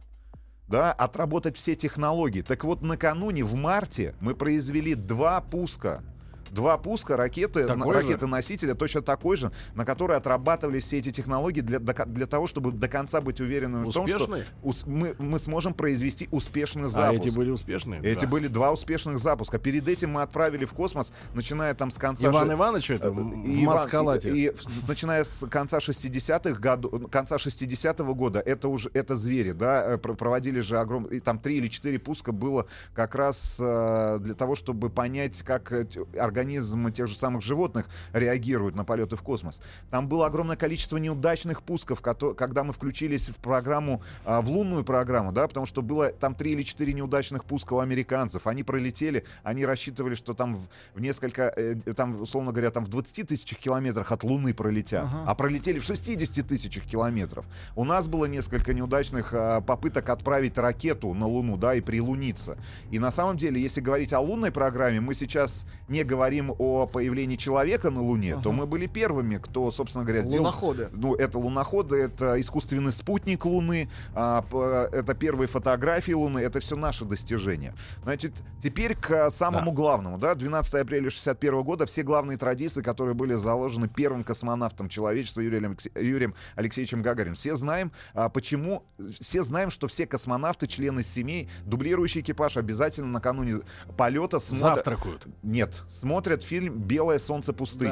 Да, 0.67 0.93
отработать 0.93 1.57
все 1.57 1.75
технологии. 1.75 2.41
Так 2.41 2.63
вот, 2.63 2.81
накануне, 2.81 3.43
в 3.43 3.55
марте, 3.55 4.15
мы 4.21 4.35
произвели 4.35 4.95
два 4.95 5.41
пуска. 5.41 6.01
Два 6.51 6.77
пуска 6.77 7.15
ракеты, 7.15 7.65
ракеты-носителя, 7.65 8.75
точно 8.75 9.01
такой 9.01 9.37
же, 9.37 9.51
на 9.73 9.85
который 9.85 10.17
отрабатывались 10.17 10.83
все 10.83 10.97
эти 10.97 11.09
технологии 11.11 11.61
для, 11.61 11.79
для 11.79 12.25
того, 12.27 12.47
чтобы 12.47 12.71
до 12.73 12.87
конца 12.89 13.21
быть 13.21 13.39
уверенными 13.39 13.89
в 13.89 13.93
том, 13.93 14.07
что 14.07 14.39
ус- 14.61 14.85
мы, 14.85 15.15
мы 15.17 15.39
сможем 15.39 15.73
произвести 15.73 16.27
успешный 16.31 16.85
А 16.85 16.87
запуск. 16.89 17.25
эти 17.25 17.35
были 17.35 17.51
успешные? 17.51 18.01
Эти 18.03 18.25
Да. 18.25 18.27
были 18.27 18.47
два 18.47 18.71
успешных 18.71 19.19
запуска. 19.19 19.59
Перед 19.59 19.87
этим 19.87 20.11
мы 20.11 20.21
отправили 20.23 20.65
в 20.65 20.73
космос, 20.73 21.13
начиная 21.33 21.73
там 21.73 21.89
с 21.89 21.97
конца... 21.97 22.27
Иван 22.27 22.47
же- 22.49 22.53
Иванович 22.55 22.89
это 22.91 23.07
Э, 23.07 23.11
Иван- 23.11 23.63
маскалате. 23.65 24.29
И, 24.29 24.47
и 24.47 24.51
начиная 24.87 25.23
с 25.23 25.47
конца 25.49 25.77
60-х 25.79 26.59
годов, 26.59 27.09
конца 27.09 27.37
60-го 27.37 28.13
года, 28.13 28.39
это 28.39 28.67
уже 28.67 28.89
это 28.93 29.15
звери, 29.15 29.53
да, 29.53 29.93
э, 29.93 29.97
про- 29.97 30.15
проводили 30.15 30.59
же 30.59 30.77
огромные, 30.77 31.21
там 31.21 31.39
три 31.39 31.57
или 31.57 31.67
четыре 31.67 31.97
пуска 31.97 32.31
было 32.33 32.67
как 32.93 33.15
раз 33.15 33.57
э, 33.59 34.17
для 34.19 34.33
того, 34.33 34.55
чтобы 34.55 34.89
понять, 34.89 35.41
как 35.43 35.71
э, 35.71 35.87
т- 36.41 36.51
организм 36.51 36.91
тех 36.91 37.07
же 37.07 37.15
самых 37.15 37.43
животных 37.43 37.87
реагирует 38.13 38.75
на 38.75 38.83
полеты 38.83 39.15
в 39.15 39.21
космос. 39.21 39.61
Там 39.89 40.07
было 40.07 40.25
огромное 40.25 40.55
количество 40.55 40.97
неудачных 40.97 41.61
пусков, 41.61 42.01
когда 42.01 42.63
мы 42.63 42.73
включились 42.73 43.29
в 43.29 43.35
программу, 43.35 44.01
а, 44.25 44.41
в 44.41 44.49
лунную 44.49 44.83
программу, 44.83 45.31
да, 45.31 45.47
потому 45.47 45.65
что 45.65 45.81
было 45.81 46.11
там 46.11 46.35
три 46.35 46.51
или 46.51 46.63
четыре 46.63 46.93
неудачных 46.93 47.45
пуска 47.45 47.73
у 47.73 47.79
американцев. 47.79 48.47
Они 48.47 48.63
пролетели, 48.63 49.23
они 49.43 49.65
рассчитывали, 49.65 50.15
что 50.15 50.33
там 50.33 50.67
в, 50.95 50.99
несколько, 50.99 51.53
э, 51.55 51.75
там, 51.95 52.21
условно 52.21 52.51
говоря, 52.51 52.71
там 52.71 52.85
в 52.85 52.89
20 52.89 53.27
тысячах 53.27 53.59
километрах 53.59 54.11
от 54.11 54.23
Луны 54.23 54.53
пролетят, 54.53 55.07
а 55.27 55.35
пролетели 55.35 55.79
в 55.79 55.83
60 55.83 56.47
тысячах 56.47 56.83
километров. 56.85 57.45
У 57.75 57.83
нас 57.85 58.07
было 58.07 58.25
несколько 58.25 58.73
неудачных 58.73 59.33
а, 59.33 59.61
попыток 59.61 60.09
отправить 60.09 60.57
ракету 60.57 61.13
на 61.13 61.27
Луну, 61.27 61.57
да, 61.57 61.75
и 61.75 61.81
прилуниться. 61.81 62.57
И 62.89 62.99
на 62.99 63.11
самом 63.11 63.37
деле, 63.37 63.61
если 63.61 63.81
говорить 63.81 64.13
о 64.13 64.19
лунной 64.19 64.51
программе, 64.51 64.99
мы 64.99 65.13
сейчас 65.13 65.65
не 65.87 66.03
говорим 66.03 66.30
о 66.39 66.85
появлении 66.87 67.35
человека 67.35 67.89
на 67.89 68.01
Луне, 68.01 68.39
то 68.41 68.51
мы 68.51 68.65
были 68.65 68.87
первыми, 68.87 69.37
кто, 69.37 69.71
собственно 69.71 70.05
говоря, 70.05 70.23
сделал 70.23 70.45
Луноходы. 70.45 70.89
ну, 70.93 71.15
это 71.15 71.37
луноходы, 71.37 71.97
это 71.97 72.39
искусственный 72.39 72.91
спутник 72.91 73.45
Луны, 73.45 73.89
а, 74.13 74.43
это 74.91 75.13
первые 75.13 75.47
фотографии 75.47 76.13
Луны, 76.13 76.39
это 76.39 76.59
все 76.59 76.75
наши 76.75 77.03
достижения. 77.05 77.73
Значит, 78.03 78.33
теперь 78.63 78.95
к 78.95 79.29
самому 79.31 79.71
главному, 79.71 80.17
да, 80.17 80.35
12 80.35 80.75
апреля 80.75 81.09
61 81.09 81.63
года 81.63 81.85
все 81.85 82.03
главные 82.03 82.37
традиции, 82.37 82.81
которые 82.81 83.15
были 83.15 83.33
заложены 83.33 83.87
первым 83.89 84.23
космонавтом 84.23 84.87
человечества 84.89 85.41
Юрием, 85.41 85.71
Алексе- 85.73 85.91
Юрием 86.01 86.35
Алексеевичем 86.55 87.01
Гагарином. 87.01 87.35
Все 87.35 87.55
знаем, 87.55 87.91
а, 88.13 88.29
почему, 88.29 88.83
все 89.19 89.43
знаем, 89.43 89.69
что 89.69 89.87
все 89.87 90.05
космонавты, 90.05 90.67
члены 90.67 91.03
семей, 91.03 91.49
дублирующий 91.65 92.21
экипаж 92.21 92.57
обязательно 92.57 93.07
накануне 93.07 93.61
полета 93.97 94.39
смотрят... 94.39 94.75
Завтракают. 94.75 95.27
Нет, 95.41 95.81
смотрят 95.89 96.20
фильм 96.43 96.79
«Белое 96.79 97.19
солнце 97.19 97.53
пустыни». 97.53 97.89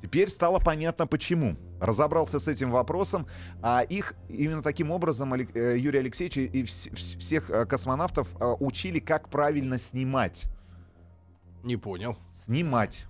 Теперь 0.00 0.28
стало 0.28 0.60
понятно, 0.60 1.06
почему. 1.08 1.56
Разобрался 1.80 2.38
с 2.38 2.46
этим 2.46 2.70
вопросом, 2.70 3.26
а 3.62 3.82
их 3.82 4.14
именно 4.28 4.62
таким 4.62 4.92
образом 4.92 5.34
э, 5.34 5.76
Юрий 5.76 5.98
Алексеевич 5.98 6.36
и 6.36 6.62
вс- 6.62 6.90
вс- 6.92 7.18
всех 7.18 7.50
э, 7.50 7.66
космонавтов 7.66 8.28
э, 8.40 8.44
учили, 8.60 9.00
как 9.00 9.28
правильно 9.28 9.76
снимать. 9.78 10.44
Не 11.64 11.76
понял. 11.76 12.16
Снимать. 12.44 13.06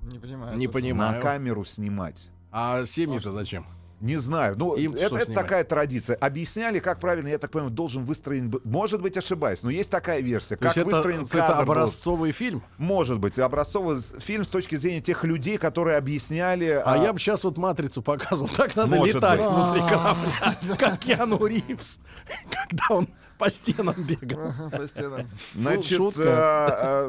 Не 0.00 0.18
понимаю. 0.18 0.56
Не 0.56 0.68
понимаю. 0.68 1.16
На 1.16 1.20
камеру 1.20 1.64
снимать. 1.64 2.30
А 2.50 2.84
семьи-то 2.86 3.30
зачем? 3.32 3.66
Не 4.02 4.16
знаю. 4.16 4.56
Ну, 4.58 4.74
Им 4.74 4.94
это, 4.94 5.16
это 5.16 5.32
такая 5.32 5.62
традиция. 5.62 6.16
Объясняли, 6.16 6.80
как 6.80 6.98
правильно, 6.98 7.28
я 7.28 7.38
так 7.38 7.52
понимаю, 7.52 7.72
должен 7.72 8.04
выстроен... 8.04 8.52
Может 8.64 9.00
быть, 9.00 9.16
ошибаюсь, 9.16 9.62
но 9.62 9.70
есть 9.70 9.90
такая 9.92 10.20
версия. 10.20 10.56
То 10.56 10.64
как 10.64 10.76
есть 10.76 10.78
это, 10.78 10.96
выстроен 10.96 11.20
это 11.20 11.30
кадр 11.30 11.46
должен- 11.46 11.62
образцовый 11.62 12.32
фильм? 12.32 12.64
Может 12.78 13.20
быть, 13.20 13.38
образцовый 13.38 14.00
фильм 14.18 14.42
с 14.42 14.48
точки 14.48 14.74
зрения 14.74 15.00
тех 15.00 15.22
людей, 15.22 15.56
которые 15.56 15.96
объясняли... 15.98 16.82
А, 16.84 16.96
я 16.96 17.12
бы 17.12 17.20
сейчас 17.20 17.44
вот 17.44 17.56
матрицу 17.56 18.02
показывал. 18.02 18.48
Так 18.48 18.74
надо 18.74 18.96
Может 18.96 19.14
летать 19.14 19.38
быть. 19.40 19.48
внутри 19.48 19.80
корабля, 19.82 20.76
как 20.76 20.98
Киану 20.98 21.46
Ривз, 21.46 22.00
когда 22.50 22.84
он 22.96 23.08
по 23.38 23.48
стенам 23.50 23.94
бегал. 24.02 24.52
По 24.76 24.84
стенам. 24.88 25.30
Значит, 25.54 25.96
шутка. 25.96 27.08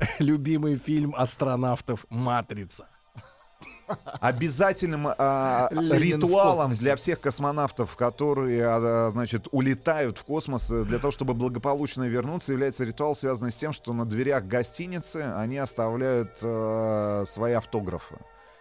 э, 0.00 0.06
Любимый 0.20 0.78
фильм 0.78 1.14
астронавтов 1.14 2.06
«Матрица». 2.08 2.88
Обязательным 4.20 5.08
а, 5.08 5.68
ритуалом 5.72 6.74
для 6.74 6.96
всех 6.96 7.20
космонавтов, 7.20 7.96
которые, 7.96 8.62
а, 8.66 9.10
значит, 9.12 9.48
улетают 9.50 10.18
в 10.18 10.24
космос 10.24 10.70
э, 10.70 10.84
для 10.84 10.98
того, 10.98 11.10
чтобы 11.12 11.34
благополучно 11.34 12.04
вернуться, 12.04 12.52
является 12.52 12.84
ритуал, 12.84 13.14
связанный 13.14 13.52
с 13.52 13.56
тем, 13.56 13.72
что 13.72 13.92
на 13.92 14.04
дверях 14.04 14.44
гостиницы 14.44 15.32
они 15.36 15.58
оставляют 15.58 16.38
э, 16.42 17.24
свои 17.26 17.52
автографы. 17.52 18.16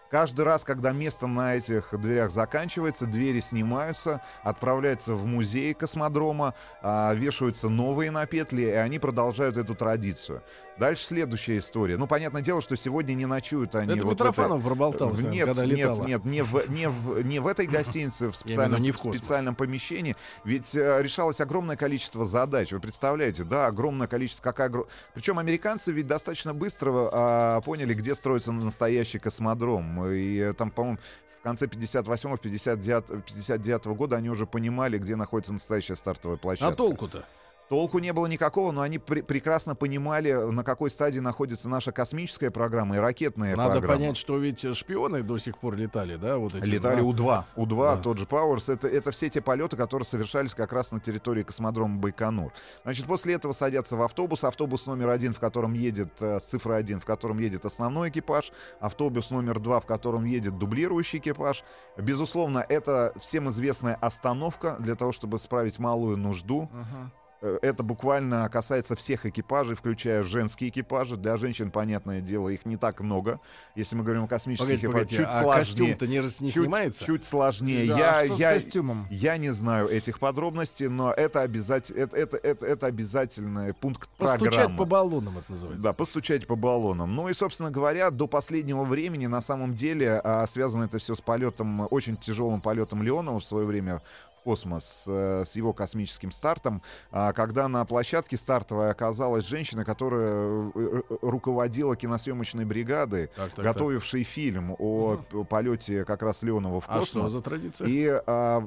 Каждый 0.09 0.45
раз, 0.45 0.63
когда 0.63 0.91
место 0.91 1.27
на 1.27 1.55
этих 1.55 1.89
дверях 1.99 2.31
заканчивается, 2.31 3.05
двери 3.05 3.39
снимаются, 3.39 4.21
отправляются 4.43 5.13
в 5.15 5.25
музей 5.25 5.73
космодрома, 5.73 6.53
а, 6.81 7.13
вешаются 7.13 7.69
новые 7.69 8.11
на 8.11 8.25
петли, 8.25 8.63
и 8.63 8.69
они 8.71 8.99
продолжают 8.99 9.57
эту 9.57 9.75
традицию. 9.75 10.43
Дальше 10.77 11.05
следующая 11.05 11.57
история. 11.59 11.95
Ну, 11.97 12.05
понятное 12.05 12.41
дело, 12.41 12.61
что 12.61 12.75
сегодня 12.75 13.13
не 13.13 13.25
ночуют 13.25 13.75
они. 13.75 13.93
Это 13.93 14.05
вот 14.05 14.11
в 14.19 14.21
этой- 14.21 14.27
Митрофанов 14.27 14.63
проболтался, 14.63 15.27
нет, 15.27 15.45
когда 15.45 15.65
нет, 15.65 15.77
летала. 15.77 16.05
нет, 16.05 16.25
не 16.25 16.43
в, 16.43 16.69
не, 16.69 16.89
в, 16.89 17.21
не 17.21 17.39
в 17.39 17.47
этой 17.47 17.65
гостинице, 17.65 18.27
в 18.27 18.35
специальном, 18.35 18.81
не 18.81 18.91
в 18.91 18.97
космос. 18.97 19.17
специальном 19.17 19.55
помещении. 19.55 20.17
Ведь 20.43 20.75
э, 20.75 21.01
решалось 21.01 21.39
огромное 21.39 21.77
количество 21.77 22.25
задач. 22.25 22.73
Вы 22.73 22.81
представляете, 22.81 23.45
да, 23.45 23.67
огромное 23.67 24.07
количество. 24.07 24.43
Какая 24.43 24.69
Причем 25.13 25.39
американцы 25.39 25.93
ведь 25.93 26.07
достаточно 26.07 26.53
быстро 26.53 27.09
а, 27.11 27.61
поняли, 27.61 27.93
где 27.93 28.13
строится 28.13 28.51
настоящий 28.51 29.19
космодром. 29.19 29.94
И 30.03 30.37
э, 30.39 30.53
там, 30.53 30.71
по-моему, 30.71 30.99
в 31.39 31.43
конце 31.43 31.65
58-го, 31.67 32.37
59 32.37 33.25
59 33.25 33.85
года 33.87 34.15
они 34.15 34.29
уже 34.29 34.45
понимали, 34.45 34.97
где 34.97 35.15
находится 35.15 35.53
настоящая 35.53 35.95
стартовая 35.95 36.37
площадка. 36.37 36.73
А 36.73 36.75
толку-то? 36.75 37.25
Толку 37.67 37.97
не 37.97 38.13
было 38.13 38.27
никакого, 38.27 38.71
но 38.71 38.81
они 38.81 38.97
пре- 38.97 39.23
прекрасно 39.23 39.73
понимали, 39.75 40.31
на 40.31 40.63
какой 40.63 40.91
стадии 40.91 41.17
находится 41.19 41.67
наша 41.67 41.91
космическая 41.91 42.51
программа 42.51 42.97
и 42.97 42.99
ракетная 42.99 43.55
Надо 43.55 43.71
программа. 43.79 43.95
понять, 43.95 44.17
что 44.17 44.37
ведь 44.37 44.59
шпионы 44.77 45.23
до 45.23 45.39
сих 45.39 45.57
пор 45.57 45.75
летали, 45.75 46.15
да? 46.15 46.37
Вот 46.37 46.53
эти 46.53 46.63
Летали 46.63 47.01
два. 47.13 47.47
У-2. 47.55 47.65
У-2, 47.65 47.95
Да. 47.95 48.01
тот 48.01 48.19
же 48.19 48.27
Пауэрс. 48.27 48.69
Это, 48.69 48.87
это 48.87 49.09
все 49.09 49.29
те 49.29 49.41
полеты, 49.41 49.75
которые 49.77 50.05
совершались 50.05 50.53
как 50.53 50.73
раз 50.73 50.91
на 50.91 50.99
территории 50.99 51.41
космодрома 51.41 51.97
Байконур. 51.97 52.53
Значит, 52.83 53.07
после 53.07 53.33
этого 53.33 53.51
садятся 53.51 53.97
в 53.97 54.03
автобус. 54.03 54.43
Автобус 54.43 54.85
номер 54.85 55.09
один, 55.09 55.33
в 55.33 55.39
котором 55.39 55.73
едет, 55.73 56.21
э, 56.21 56.39
с 56.39 56.43
цифрой 56.43 56.77
один, 56.77 56.99
в 56.99 57.05
котором 57.05 57.39
едет 57.39 57.65
основной 57.65 58.09
экипаж. 58.09 58.51
Автобус 58.79 59.31
номер 59.31 59.59
два, 59.59 59.79
в 59.79 59.87
котором 59.87 60.25
едет 60.25 60.59
дублирующий 60.59 61.17
экипаж. 61.17 61.63
Безусловно, 61.97 62.63
это 62.69 63.11
всем 63.19 63.49
известная 63.49 63.95
остановка 63.95 64.75
для 64.79 64.93
того, 64.93 65.11
чтобы 65.11 65.39
справить 65.39 65.79
малую 65.79 66.15
нужду. 66.17 66.69
Ага. 66.71 67.11
Э, 67.45 67.59
Это 67.61 67.83
буквально 67.83 68.49
касается 68.49 68.95
всех 68.95 69.25
экипажей, 69.25 69.75
включая 69.75 70.23
женские 70.23 70.69
экипажи. 70.69 71.15
Для 71.15 71.37
женщин, 71.37 71.69
понятное 71.69 72.19
дело, 72.21 72.49
их 72.49 72.65
не 72.65 72.75
так 72.75 73.01
много. 73.01 73.39
Если 73.75 73.95
мы 73.95 74.03
говорим 74.03 74.23
о 74.23 74.27
космических 74.27 74.65
Погодите, 74.67 74.87
экипажах, 74.87 74.93
погодите, 74.93 75.15
чуть 75.17 75.27
а 75.27 75.43
сложнее. 75.43 75.93
костюм-то 75.93 76.07
не, 76.07 76.17
не 76.17 76.51
чуть, 76.51 76.63
снимается? 76.63 77.05
чуть 77.05 77.23
сложнее. 77.23 77.87
Да, 77.87 77.97
я, 77.97 78.19
а 78.19 78.25
что 78.25 78.35
я, 78.35 78.51
с 78.59 78.63
костюмом? 78.63 79.07
я 79.11 79.37
не 79.37 79.51
знаю 79.51 79.87
этих 79.89 80.19
подробностей, 80.19 80.87
но 80.87 81.11
это, 81.13 81.41
обязать, 81.41 81.91
это, 81.91 82.17
это, 82.17 82.37
это, 82.37 82.65
это 82.65 82.85
обязательный 82.87 83.73
пункт 83.73 84.09
Постучать 84.17 84.53
программы. 84.53 84.77
по 84.77 84.85
баллонам 84.85 85.37
это 85.37 85.51
называется. 85.51 85.83
Да, 85.83 85.93
постучать 85.93 86.47
по 86.47 86.55
баллонам. 86.55 87.15
Ну 87.15 87.29
и, 87.29 87.33
собственно 87.33 87.69
говоря, 87.69 88.09
до 88.09 88.27
последнего 88.27 88.83
времени, 88.83 89.27
на 89.27 89.41
самом 89.41 89.75
деле, 89.75 90.19
а, 90.23 90.47
связано 90.47 90.85
это 90.85 90.97
все 90.97 91.13
с 91.13 91.21
полетом, 91.21 91.87
очень 91.91 92.17
тяжелым 92.17 92.61
полетом 92.61 93.03
Леонова 93.03 93.39
в 93.39 93.45
свое 93.45 93.65
время 93.65 94.01
космос 94.49 95.05
э, 95.07 95.43
с 95.43 95.55
его 95.55 95.73
космическим 95.73 96.31
стартом, 96.31 96.83
а, 97.11 97.33
когда 97.33 97.67
на 97.67 97.83
площадке 97.83 98.37
стартовой 98.37 98.91
оказалась 98.91 99.45
женщина, 99.47 99.83
которая 99.83 100.29
э, 100.31 100.71
э, 100.75 101.01
руководила 101.23 101.95
киносъемочной 101.95 102.63
бригадой, 102.63 103.27
Так, 103.27 103.47
так, 103.47 103.55
так. 103.55 103.65
готовившей 103.65 104.21
фильм 104.23 104.75
о 104.77 105.17
п- 105.17 105.43
полете 105.45 106.05
как 106.05 106.21
раз 106.21 106.43
Леонова 106.43 106.79
в 106.79 106.85
А 106.87 106.99
космос. 106.99 107.09
что 107.09 107.29
за 107.29 107.41
традиция? 107.43 107.87
И 107.87 108.07
а, 108.27 108.63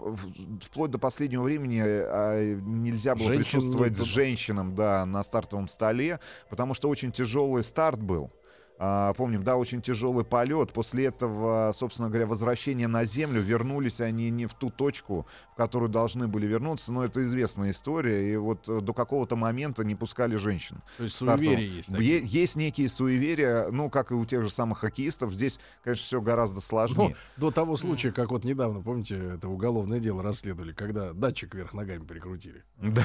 вплоть 0.62 0.90
до 0.90 0.98
последнего 0.98 1.42
времени 1.44 1.80
а, 1.84 2.42
нельзя 2.54 3.14
было 3.14 3.26
Женщин 3.32 3.60
присутствовать 3.60 3.92
не 3.98 4.04
с 4.04 4.08
женщинам 4.08 4.74
да, 4.74 5.06
на 5.06 5.22
стартовом 5.22 5.68
столе, 5.68 6.18
потому 6.50 6.74
что 6.74 6.88
очень 6.88 7.12
тяжелый 7.12 7.62
старт 7.62 8.02
был. 8.02 8.32
А, 8.80 9.12
помним, 9.14 9.42
да, 9.42 9.56
очень 9.56 9.82
тяжелый 9.82 10.24
полет. 10.24 10.72
После 10.72 11.06
этого, 11.06 11.72
собственно 11.74 12.08
говоря, 12.08 12.26
возвращение 12.26 12.86
на 12.86 13.04
Землю, 13.04 13.40
вернулись 13.40 14.00
они 14.00 14.30
не 14.30 14.46
в 14.46 14.54
ту 14.54 14.70
точку, 14.70 15.26
в 15.52 15.56
которую 15.56 15.88
должны 15.88 16.28
были 16.28 16.46
вернуться, 16.46 16.92
но 16.92 17.04
это 17.04 17.22
известная 17.24 17.70
история, 17.72 18.32
и 18.32 18.36
вот 18.36 18.68
э, 18.68 18.80
до 18.80 18.92
какого-то 18.92 19.34
момента 19.34 19.82
не 19.82 19.96
пускали 19.96 20.36
женщин. 20.36 20.80
То 20.96 21.04
есть 21.04 21.16
суеверия 21.16 21.66
есть 21.66 21.88
такие. 21.90 22.20
Есть 22.22 22.54
некие 22.54 22.88
суеверия, 22.88 23.68
ну, 23.72 23.90
как 23.90 24.12
и 24.12 24.14
у 24.14 24.24
тех 24.24 24.44
же 24.44 24.50
самых 24.50 24.78
хоккеистов, 24.78 25.32
здесь, 25.34 25.58
конечно, 25.82 26.04
все 26.04 26.20
гораздо 26.20 26.56
Ну, 26.56 26.60
сложнее. 26.60 27.16
до 27.36 27.50
того 27.50 27.76
случая, 27.76 28.12
как 28.12 28.30
вот 28.30 28.44
недавно, 28.44 28.80
помните, 28.80 29.16
это 29.34 29.48
уголовное 29.48 29.98
дело 29.98 30.22
расследовали, 30.22 30.72
когда 30.72 31.12
датчик 31.12 31.52
вверх 31.54 31.74
ногами 31.74 32.04
прикрутили. 32.04 32.62
Да. 32.76 33.04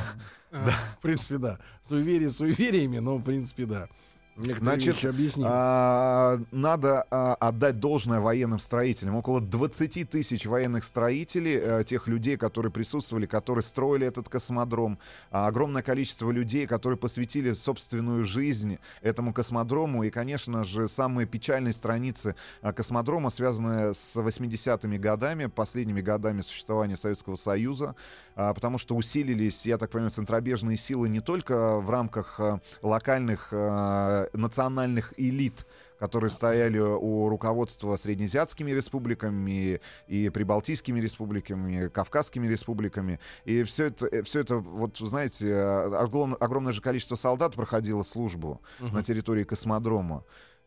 В 0.52 1.02
принципе, 1.02 1.40
да. 1.40 1.60
Суеверие 1.90 2.30
суевериями, 2.30 3.00
но 3.00 3.18
в 3.18 3.24
принципе, 3.24 3.66
да. 3.66 3.90
Значит. 4.36 4.98
А, 5.43 6.39
надо 6.52 7.06
а, 7.12 7.36
отдать 7.36 7.80
должное 7.80 8.19
военным 8.19 8.60
строителям. 8.60 9.15
Около 9.15 9.41
20 9.41 10.10
тысяч 10.10 10.46
военных 10.46 10.84
строителей, 10.84 11.60
э, 11.62 11.84
тех 11.84 12.08
людей, 12.08 12.38
которые 12.38 12.72
присутствовали, 12.72 13.28
которые 13.28 13.63
строили 13.63 14.08
этот 14.08 14.30
космодром. 14.30 14.98
А, 15.30 15.48
огромное 15.48 15.84
количество 15.84 16.32
людей, 16.32 16.65
которые 16.65 16.98
посвятили 16.98 17.54
собственную 17.54 18.24
жизнь 18.24 18.80
этому 19.02 19.34
космодрому. 19.34 20.04
И, 20.04 20.10
конечно 20.10 20.63
же, 20.63 20.88
самые 20.88 21.28
печальные 21.28 21.74
страницы 21.74 22.36
а, 22.62 22.74
космодрома, 22.74 23.30
связанные 23.30 23.93
с 23.93 24.15
80-ми 24.15 24.98
годами, 24.98 25.46
последними 25.46 26.02
годами 26.02 26.41
существования 26.41 26.98
Советского 26.98 27.36
Союза, 27.36 27.96
а, 28.36 28.54
потому 28.54 28.78
что 28.78 28.96
усилились, 28.96 29.65
я 29.65 29.78
так 29.78 29.91
понимаю, 29.91 30.12
центробежные 30.12 30.78
силы 30.78 31.08
не 31.08 31.19
только 31.19 31.80
в 31.80 31.89
рамках 31.89 32.39
а, 32.39 32.60
локальных 32.82 33.50
а, 33.52 34.23
национальных 34.34 35.14
элит, 35.18 35.66
которые 36.00 36.30
стояли 36.30 36.80
у 36.80 37.30
руководства 37.30 37.96
среднеазиатскими 37.96 38.72
республиками 38.72 39.80
и 40.08 40.30
прибалтийскими 40.30 41.00
республиками, 41.00 41.88
кавказскими 41.88 42.48
республиками. 42.48 43.20
И 43.46 43.64
все 43.64 43.86
это, 43.86 44.24
все 44.24 44.42
это 44.42 44.58
вот, 44.58 44.98
знаете, 44.98 45.48
э, 45.48 45.90
огром- 45.96 46.36
огромное 46.40 46.74
же 46.74 46.82
количество 46.82 47.16
солдат 47.16 47.56
проходило 47.56 48.04
службу 48.04 48.62
на 48.80 49.02
территории 49.04 49.44
космодрома 49.44 50.24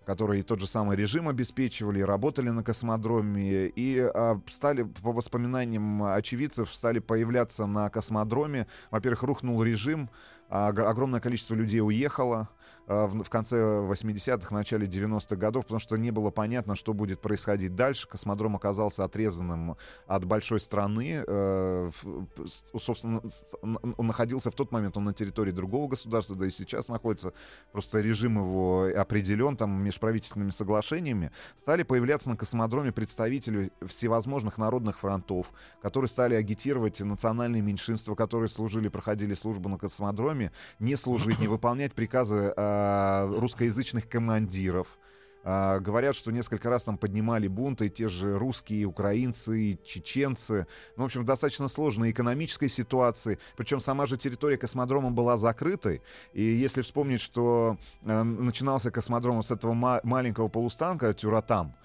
которые 0.06 0.44
тот 0.44 0.60
же 0.60 0.68
самый 0.68 0.96
режим 0.96 1.28
обеспечивали, 1.28 2.00
работали 2.00 2.48
на 2.50 2.62
космодроме, 2.62 3.66
и 3.66 3.98
а, 3.98 4.40
стали, 4.48 4.84
по 4.84 5.12
воспоминаниям 5.12 6.04
очевидцев, 6.04 6.72
стали 6.72 7.00
появляться 7.00 7.66
на 7.66 7.90
космодроме. 7.90 8.68
Во-первых, 8.92 9.24
рухнул 9.24 9.62
режим, 9.64 10.08
а, 10.48 10.68
огромное 10.68 11.20
количество 11.20 11.54
людей 11.54 11.80
уехало 11.80 12.48
в, 12.86 13.24
в 13.24 13.30
конце 13.30 13.56
80-х, 13.56 14.54
начале 14.54 14.86
90-х 14.86 15.36
годов, 15.36 15.64
потому 15.64 15.80
что 15.80 15.96
не 15.96 16.10
было 16.10 16.30
понятно, 16.30 16.76
что 16.76 16.92
будет 16.92 17.20
происходить 17.20 17.74
дальше. 17.74 18.08
Космодром 18.08 18.56
оказался 18.56 19.04
отрезанным 19.04 19.76
от 20.06 20.24
большой 20.24 20.60
страны. 20.60 21.24
э, 21.26 21.90
собственно, 22.78 23.22
он 23.62 24.06
находился 24.06 24.50
в 24.50 24.54
тот 24.54 24.70
момент, 24.70 24.96
он 24.96 25.04
на 25.04 25.14
территории 25.14 25.50
другого 25.50 25.88
государства, 25.88 26.36
да 26.36 26.46
и 26.46 26.50
сейчас 26.50 26.88
находится. 26.88 27.32
Просто 27.72 28.00
режим 28.00 28.38
его 28.38 28.88
определен 28.96 29.56
там 29.56 29.82
межправительственными 29.82 30.50
соглашениями. 30.50 31.32
Стали 31.58 31.82
появляться 31.82 32.30
на 32.30 32.36
космодроме 32.36 32.92
представители 32.92 33.72
всевозможных 33.84 34.58
народных 34.58 35.00
фронтов, 35.00 35.50
которые 35.82 36.08
стали 36.08 36.34
агитировать 36.34 37.00
национальные 37.00 37.62
меньшинства, 37.62 38.14
которые 38.14 38.48
служили, 38.48 38.88
проходили 38.88 39.34
службу 39.34 39.68
на 39.68 39.78
космодроме, 39.78 40.52
не 40.78 40.94
служить, 40.94 41.40
не 41.40 41.48
выполнять 41.56 41.92
приказы 41.92 42.52
э, 42.56 42.75
русскоязычных 43.38 44.08
командиров. 44.08 44.98
А, 45.48 45.78
говорят, 45.78 46.16
что 46.16 46.32
несколько 46.32 46.68
раз 46.68 46.82
там 46.82 46.98
поднимали 46.98 47.46
бунты 47.46 47.88
те 47.88 48.08
же 48.08 48.36
русские, 48.36 48.86
украинцы, 48.86 49.78
чеченцы. 49.84 50.66
Ну, 50.96 51.04
в 51.04 51.06
общем, 51.06 51.22
в 51.22 51.24
достаточно 51.24 51.68
сложной 51.68 52.10
экономической 52.10 52.68
ситуации. 52.68 53.38
Причем 53.56 53.78
сама 53.78 54.06
же 54.06 54.16
территория 54.16 54.58
космодрома 54.58 55.12
была 55.12 55.36
закрытой. 55.36 56.02
И 56.32 56.42
если 56.42 56.82
вспомнить, 56.82 57.20
что 57.20 57.78
э, 58.02 58.22
начинался 58.24 58.90
космодром 58.90 59.40
с 59.44 59.52
этого 59.52 59.72
ма- 59.72 60.00
маленького 60.02 60.48
полустанка 60.48 61.14
Тюратам, 61.14 61.76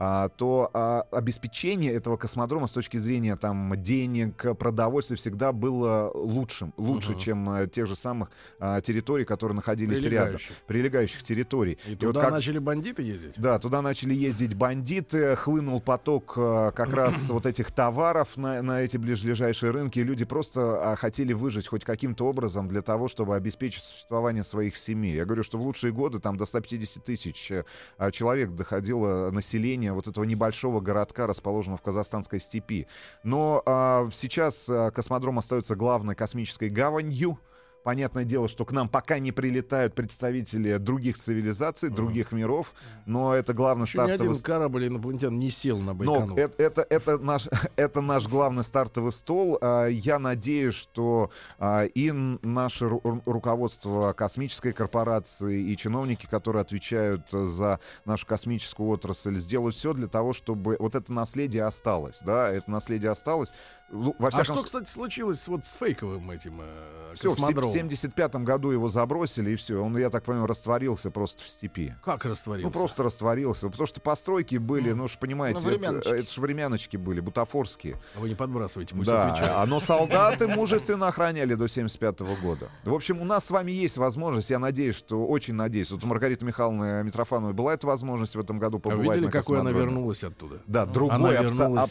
то 0.00 0.70
а, 0.72 1.02
обеспечение 1.12 1.92
этого 1.92 2.16
космодрома 2.16 2.66
с 2.66 2.72
точки 2.72 2.96
зрения 2.96 3.36
там 3.36 3.74
денег, 3.76 4.56
продовольствия 4.58 5.16
всегда 5.16 5.52
было 5.52 6.10
лучшим, 6.14 6.72
лучше, 6.78 7.10
Мгм. 7.10 7.18
чем 7.18 7.50
э, 7.50 7.68
тех 7.68 7.86
же 7.86 7.94
самых 7.94 8.30
а, 8.58 8.80
территорий, 8.80 9.24
которые 9.26 9.56
находились 9.56 10.02
рядом, 10.04 10.40
Прилегающих. 10.66 11.22
территорий. 11.22 11.78
И 11.86 11.90
вот 11.90 11.98
туда 12.00 12.22
как- 12.22 12.32
начали 12.32 12.58
бандиты 12.58 13.02
ездить. 13.02 13.34
да, 13.36 13.58
туда 13.58 13.82
начали 13.82 14.14
ездить 14.14 14.54
бандиты, 14.54 15.36
хлынул 15.36 15.80
поток 15.82 16.32
э, 16.36 16.72
как 16.74 16.94
раз 16.94 17.28
вот 17.28 17.44
этих 17.44 17.70
товаров 17.70 18.36
на, 18.38 18.62
на 18.62 18.80
эти 18.80 18.96
ближайшие 18.96 19.70
рынки. 19.70 19.98
и 19.98 20.02
Люди 20.02 20.24
просто 20.24 20.92
а, 20.92 20.96
хотели 20.96 21.34
выжить 21.34 21.66
хоть 21.68 21.84
каким-то 21.84 22.24
образом 22.26 22.68
для 22.68 22.80
того, 22.80 23.08
чтобы 23.08 23.36
обеспечить 23.36 23.82
существование 23.82 24.44
своих 24.44 24.78
семей. 24.78 25.14
Я 25.16 25.26
говорю, 25.26 25.42
что 25.42 25.58
в 25.58 25.62
лучшие 25.62 25.92
годы 25.92 26.20
там 26.20 26.36
до 26.38 26.46
150 26.46 27.04
тысяч 27.04 27.50
э, 27.50 27.64
а, 27.98 28.10
человек 28.10 28.50
доходило 28.54 29.30
население 29.30 29.89
вот 29.94 30.06
этого 30.06 30.24
небольшого 30.24 30.80
городка, 30.80 31.26
расположенного 31.26 31.78
в 31.78 31.82
казахстанской 31.82 32.40
степи. 32.40 32.86
Но 33.22 33.62
а, 33.66 34.08
сейчас 34.12 34.68
а, 34.68 34.90
космодром 34.90 35.38
остается 35.38 35.76
главной 35.76 36.14
космической 36.14 36.68
гаванью. 36.68 37.38
Понятное 37.84 38.24
дело, 38.24 38.46
что 38.48 38.64
к 38.66 38.72
нам 38.72 38.88
пока 38.88 39.18
не 39.18 39.32
прилетают 39.32 39.94
представители 39.94 40.76
других 40.76 41.16
цивилизаций, 41.16 41.88
других 41.88 42.32
миров, 42.32 42.74
но 43.06 43.34
это 43.34 43.54
главный 43.54 43.84
Еще 43.84 43.98
ни 43.98 44.02
стартовый... 44.06 44.30
один 44.32 44.42
корабль 44.42 44.86
инопланетян 44.86 45.38
не 45.38 45.48
сел 45.50 45.78
на 45.78 45.94
Но 45.94 45.94
Байконур. 45.94 46.38
это, 46.38 46.62
это, 46.62 46.86
это, 46.90 47.18
наш, 47.18 47.48
это 47.76 48.00
наш 48.02 48.26
главный 48.28 48.64
стартовый 48.64 49.12
стол. 49.12 49.58
А, 49.62 49.86
Я 49.86 50.18
надеюсь, 50.18 50.74
что 50.74 51.30
а, 51.58 51.84
и 51.84 52.10
наше 52.10 52.84
ру- 52.86 53.02
ру- 53.02 53.22
руководство 53.24 54.12
космической 54.12 54.72
корпорации, 54.72 55.60
и 55.62 55.76
чиновники, 55.76 56.26
которые 56.26 56.60
отвечают 56.62 57.30
за 57.30 57.80
нашу 58.04 58.26
космическую 58.26 58.88
отрасль, 58.90 59.36
сделают 59.38 59.74
все 59.74 59.94
для 59.94 60.06
того, 60.06 60.32
чтобы 60.34 60.76
вот 60.78 60.94
это 60.94 61.12
наследие 61.12 61.64
осталось. 61.64 62.20
Да, 62.24 62.50
это 62.50 62.70
наследие 62.70 63.10
осталось. 63.10 63.50
Ну, 63.92 64.14
Во 64.18 64.28
А 64.32 64.44
что, 64.44 64.62
кстати, 64.62 64.88
случилось 64.88 65.46
вот 65.48 65.64
с 65.64 65.74
фейковым 65.74 66.30
этим 66.30 66.60
э, 66.62 67.14
всё, 67.14 67.30
в 67.30 67.32
се- 67.32 67.36
в 67.36 67.40
космодромом? 67.40 67.72
75 67.74 68.36
году 68.36 68.70
его 68.70 68.86
забросили, 68.88 69.50
и 69.50 69.56
все. 69.56 69.82
Он, 69.82 69.96
я 69.98 70.10
так 70.10 70.22
понимаю, 70.22 70.46
растворился 70.46 71.10
просто 71.10 71.42
в 71.42 71.48
степи. 71.48 71.96
Как 72.04 72.24
растворился? 72.24 72.66
Ну, 72.68 72.72
просто 72.72 73.02
растворился. 73.02 73.68
Потому 73.68 73.88
что 73.88 74.00
постройки 74.00 74.56
были, 74.58 74.92
ну, 74.92 75.08
ж 75.08 75.18
понимаете, 75.18 75.60
Ну, 75.64 75.70
это, 75.70 76.14
это 76.14 76.30
ж 76.32 76.38
времяночки 76.38 76.96
были, 76.96 77.18
бутафорские. 77.20 77.98
А 78.14 78.20
Вы 78.20 78.28
не 78.28 78.36
подбрасывайте, 78.36 78.94
пусть 78.94 79.08
да, 79.08 79.32
отвечают. 79.32 79.54
а 79.56 79.66
но 79.66 79.80
солдаты 79.80 80.46
мужественно 80.46 81.08
охраняли 81.08 81.54
до 81.54 81.66
75 81.66 82.20
года. 82.40 82.68
В 82.84 82.94
общем, 82.94 83.20
у 83.20 83.24
нас 83.24 83.46
с 83.46 83.50
вами 83.50 83.72
есть 83.72 83.96
возможность, 83.96 84.50
я 84.50 84.60
надеюсь, 84.60 84.94
что 84.94 85.26
очень 85.26 85.54
надеюсь. 85.54 85.90
Вот 85.90 86.04
у 86.04 86.06
Маргариты 86.06 86.44
Михайловны 86.46 87.02
Митрофановой 87.02 87.54
была 87.54 87.74
эта 87.74 87.88
возможность 87.88 88.36
в 88.36 88.40
этом 88.40 88.60
году 88.60 88.78
А 88.78 88.80
побывать 88.82 89.16
видели, 89.16 89.26
на 89.26 89.32
какой 89.32 89.58
она 89.58 89.72
вернулась 89.72 90.22
оттуда? 90.22 90.60
Да, 90.68 90.86
другой, 90.86 91.36
абсолютно, 91.36 91.82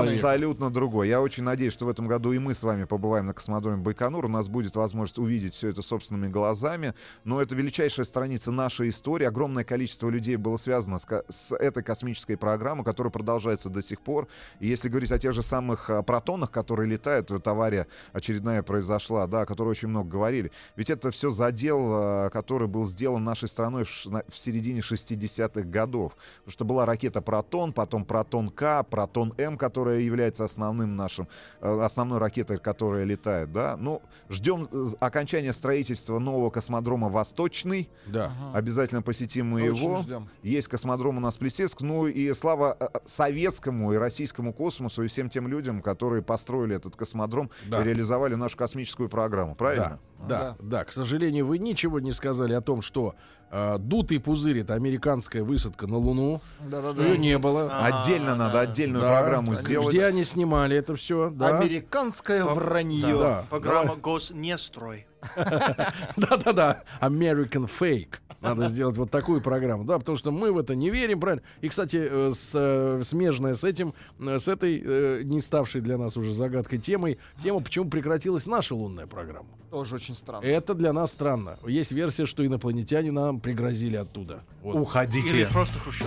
абсолютно 0.00 0.70
другой. 0.78 1.08
Я 1.08 1.20
очень 1.20 1.42
надеюсь, 1.42 1.72
что 1.72 1.86
в 1.86 1.88
этом 1.88 2.06
году 2.06 2.30
и 2.30 2.38
мы 2.38 2.54
с 2.54 2.62
вами 2.62 2.84
побываем 2.84 3.26
на 3.26 3.34
космодроме 3.34 3.78
Байконур. 3.78 4.26
У 4.26 4.28
нас 4.28 4.48
будет 4.48 4.76
возможность 4.76 5.18
увидеть 5.18 5.54
все 5.54 5.70
это 5.70 5.82
собственными 5.82 6.28
глазами. 6.30 6.94
Но 7.24 7.42
это 7.42 7.56
величайшая 7.56 8.06
страница 8.06 8.52
нашей 8.52 8.90
истории. 8.90 9.24
Огромное 9.24 9.64
количество 9.64 10.08
людей 10.08 10.36
было 10.36 10.56
связано 10.56 10.98
с, 10.98 11.06
с 11.28 11.52
этой 11.56 11.82
космической 11.82 12.36
программой, 12.36 12.84
которая 12.84 13.10
продолжается 13.10 13.70
до 13.70 13.82
сих 13.82 14.00
пор. 14.00 14.28
И 14.60 14.68
если 14.68 14.88
говорить 14.88 15.10
о 15.10 15.18
тех 15.18 15.32
же 15.32 15.42
самых 15.42 15.90
а, 15.90 16.02
протонах, 16.02 16.52
которые 16.52 16.88
летают, 16.88 17.32
вот 17.32 17.48
авария 17.48 17.88
очередная 18.12 18.62
произошла, 18.62 19.26
да, 19.26 19.40
о 19.40 19.46
которой 19.46 19.70
очень 19.70 19.88
много 19.88 20.08
говорили. 20.08 20.52
Ведь 20.76 20.90
это 20.90 21.10
все 21.10 21.30
задел, 21.30 21.88
а, 21.90 22.30
который 22.30 22.68
был 22.68 22.84
сделан 22.84 23.24
нашей 23.24 23.48
страной 23.48 23.82
в, 23.82 24.06
в 24.06 24.38
середине 24.38 24.78
60-х 24.78 25.62
годов. 25.62 26.12
Потому 26.44 26.52
что 26.52 26.64
была 26.64 26.86
ракета 26.86 27.20
«Протон», 27.20 27.72
потом 27.72 28.04
«Протон-К», 28.04 28.84
«Протон-М», 28.84 29.58
которая 29.58 29.98
является 29.98 30.44
основной 30.44 30.67
основным 30.68 30.96
нашим, 30.96 31.28
э, 31.60 31.80
основной 31.82 32.18
ракетой, 32.18 32.58
которая 32.58 33.04
летает, 33.04 33.52
да. 33.52 33.76
Ну, 33.78 34.02
ждем 34.28 34.68
э, 34.70 34.86
окончания 35.00 35.52
строительства 35.52 36.18
нового 36.18 36.50
космодрома 36.50 37.08
«Восточный». 37.08 37.88
Да. 38.06 38.32
Обязательно 38.54 39.02
посетим 39.02 39.48
мы 39.48 39.70
Очень 39.70 39.82
его. 39.84 40.02
ждем. 40.02 40.28
Есть 40.42 40.68
космодром 40.68 41.16
у 41.16 41.20
нас 41.20 41.36
Плесецк. 41.36 41.80
Ну 41.80 42.06
и 42.06 42.32
слава 42.34 42.76
э, 42.78 42.86
советскому 43.06 43.92
и 43.92 43.96
российскому 43.96 44.52
космосу 44.52 45.02
и 45.04 45.06
всем 45.06 45.28
тем 45.30 45.48
людям, 45.48 45.80
которые 45.80 46.22
построили 46.22 46.76
этот 46.76 46.96
космодром 46.96 47.50
Да. 47.66 47.80
и 47.80 47.84
реализовали 47.84 48.34
нашу 48.34 48.56
космическую 48.56 49.08
программу. 49.08 49.54
Правильно? 49.54 49.98
Да, 50.28 50.56
да, 50.60 50.84
К 50.84 50.92
сожалению, 50.92 51.46
вы 51.46 51.58
ничего 51.58 52.00
не 52.00 52.12
сказали 52.12 52.52
о 52.52 52.60
том, 52.60 52.82
что 52.82 53.14
э, 53.50 53.78
дутый 53.78 54.20
пузырь 54.20 54.60
это 54.60 54.74
американская 54.74 55.42
высадка 55.42 55.86
на 55.86 55.96
Луну. 55.96 56.40
Да-да-да. 56.60 57.04
Ее 57.04 57.18
не 57.18 57.36
было. 57.38 57.68
А, 57.70 58.02
Отдельно 58.02 58.32
да. 58.32 58.36
надо 58.36 58.60
отдельную 58.60 59.02
Да. 59.02 59.20
программу 59.20 59.52
Они 59.52 59.60
сделать. 59.60 59.88
Где 59.94 60.06
они 60.06 60.24
снимали 60.24 60.76
это 60.76 60.94
все? 60.96 61.30
Да. 61.30 61.58
Американское 61.58 62.44
По- 62.44 62.54
вранье. 62.54 63.18
Да. 63.18 63.44
Программа 63.50 63.96
«Гос 63.96 64.30
не 64.30 64.56
строй». 64.56 65.07
Да-да-да, 66.16 66.82
American 67.00 67.68
Fake. 67.68 68.16
Надо 68.40 68.68
сделать 68.68 68.96
вот 68.96 69.10
такую 69.10 69.40
программу, 69.40 69.84
да, 69.84 69.98
потому 69.98 70.16
что 70.16 70.30
мы 70.30 70.52
в 70.52 70.58
это 70.58 70.74
не 70.74 70.90
верим, 70.90 71.20
правильно? 71.20 71.42
И, 71.60 71.68
кстати, 71.68 71.96
э, 72.08 72.32
с, 72.34 72.52
э, 72.54 73.02
смежная 73.04 73.54
с 73.54 73.64
этим, 73.64 73.94
э, 74.20 74.38
с 74.38 74.46
этой 74.46 75.24
не 75.24 75.40
ставшей 75.40 75.80
для 75.80 75.98
нас 75.98 76.16
уже 76.16 76.32
загадкой 76.32 76.78
темой, 76.78 77.18
тема, 77.42 77.60
почему 77.60 77.90
прекратилась 77.90 78.46
наша 78.46 78.74
лунная 78.74 79.06
программа. 79.06 79.48
Тоже 79.70 79.96
очень 79.96 80.14
странно. 80.14 80.44
Это 80.44 80.74
для 80.74 80.92
нас 80.92 81.12
странно. 81.12 81.58
Есть 81.66 81.92
версия, 81.92 82.26
что 82.26 82.46
инопланетяне 82.46 83.10
нам 83.10 83.40
пригрозили 83.40 83.96
оттуда. 83.96 84.44
Вот. 84.62 84.74
Или 84.74 84.80
Уходите. 84.80 85.46
просто 85.52 85.78
Хрущев. 85.78 86.06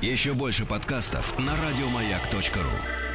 Еще 0.00 0.34
больше 0.34 0.66
подкастов 0.66 1.38
на 1.38 1.52
радиомаяк.ру. 1.52 3.13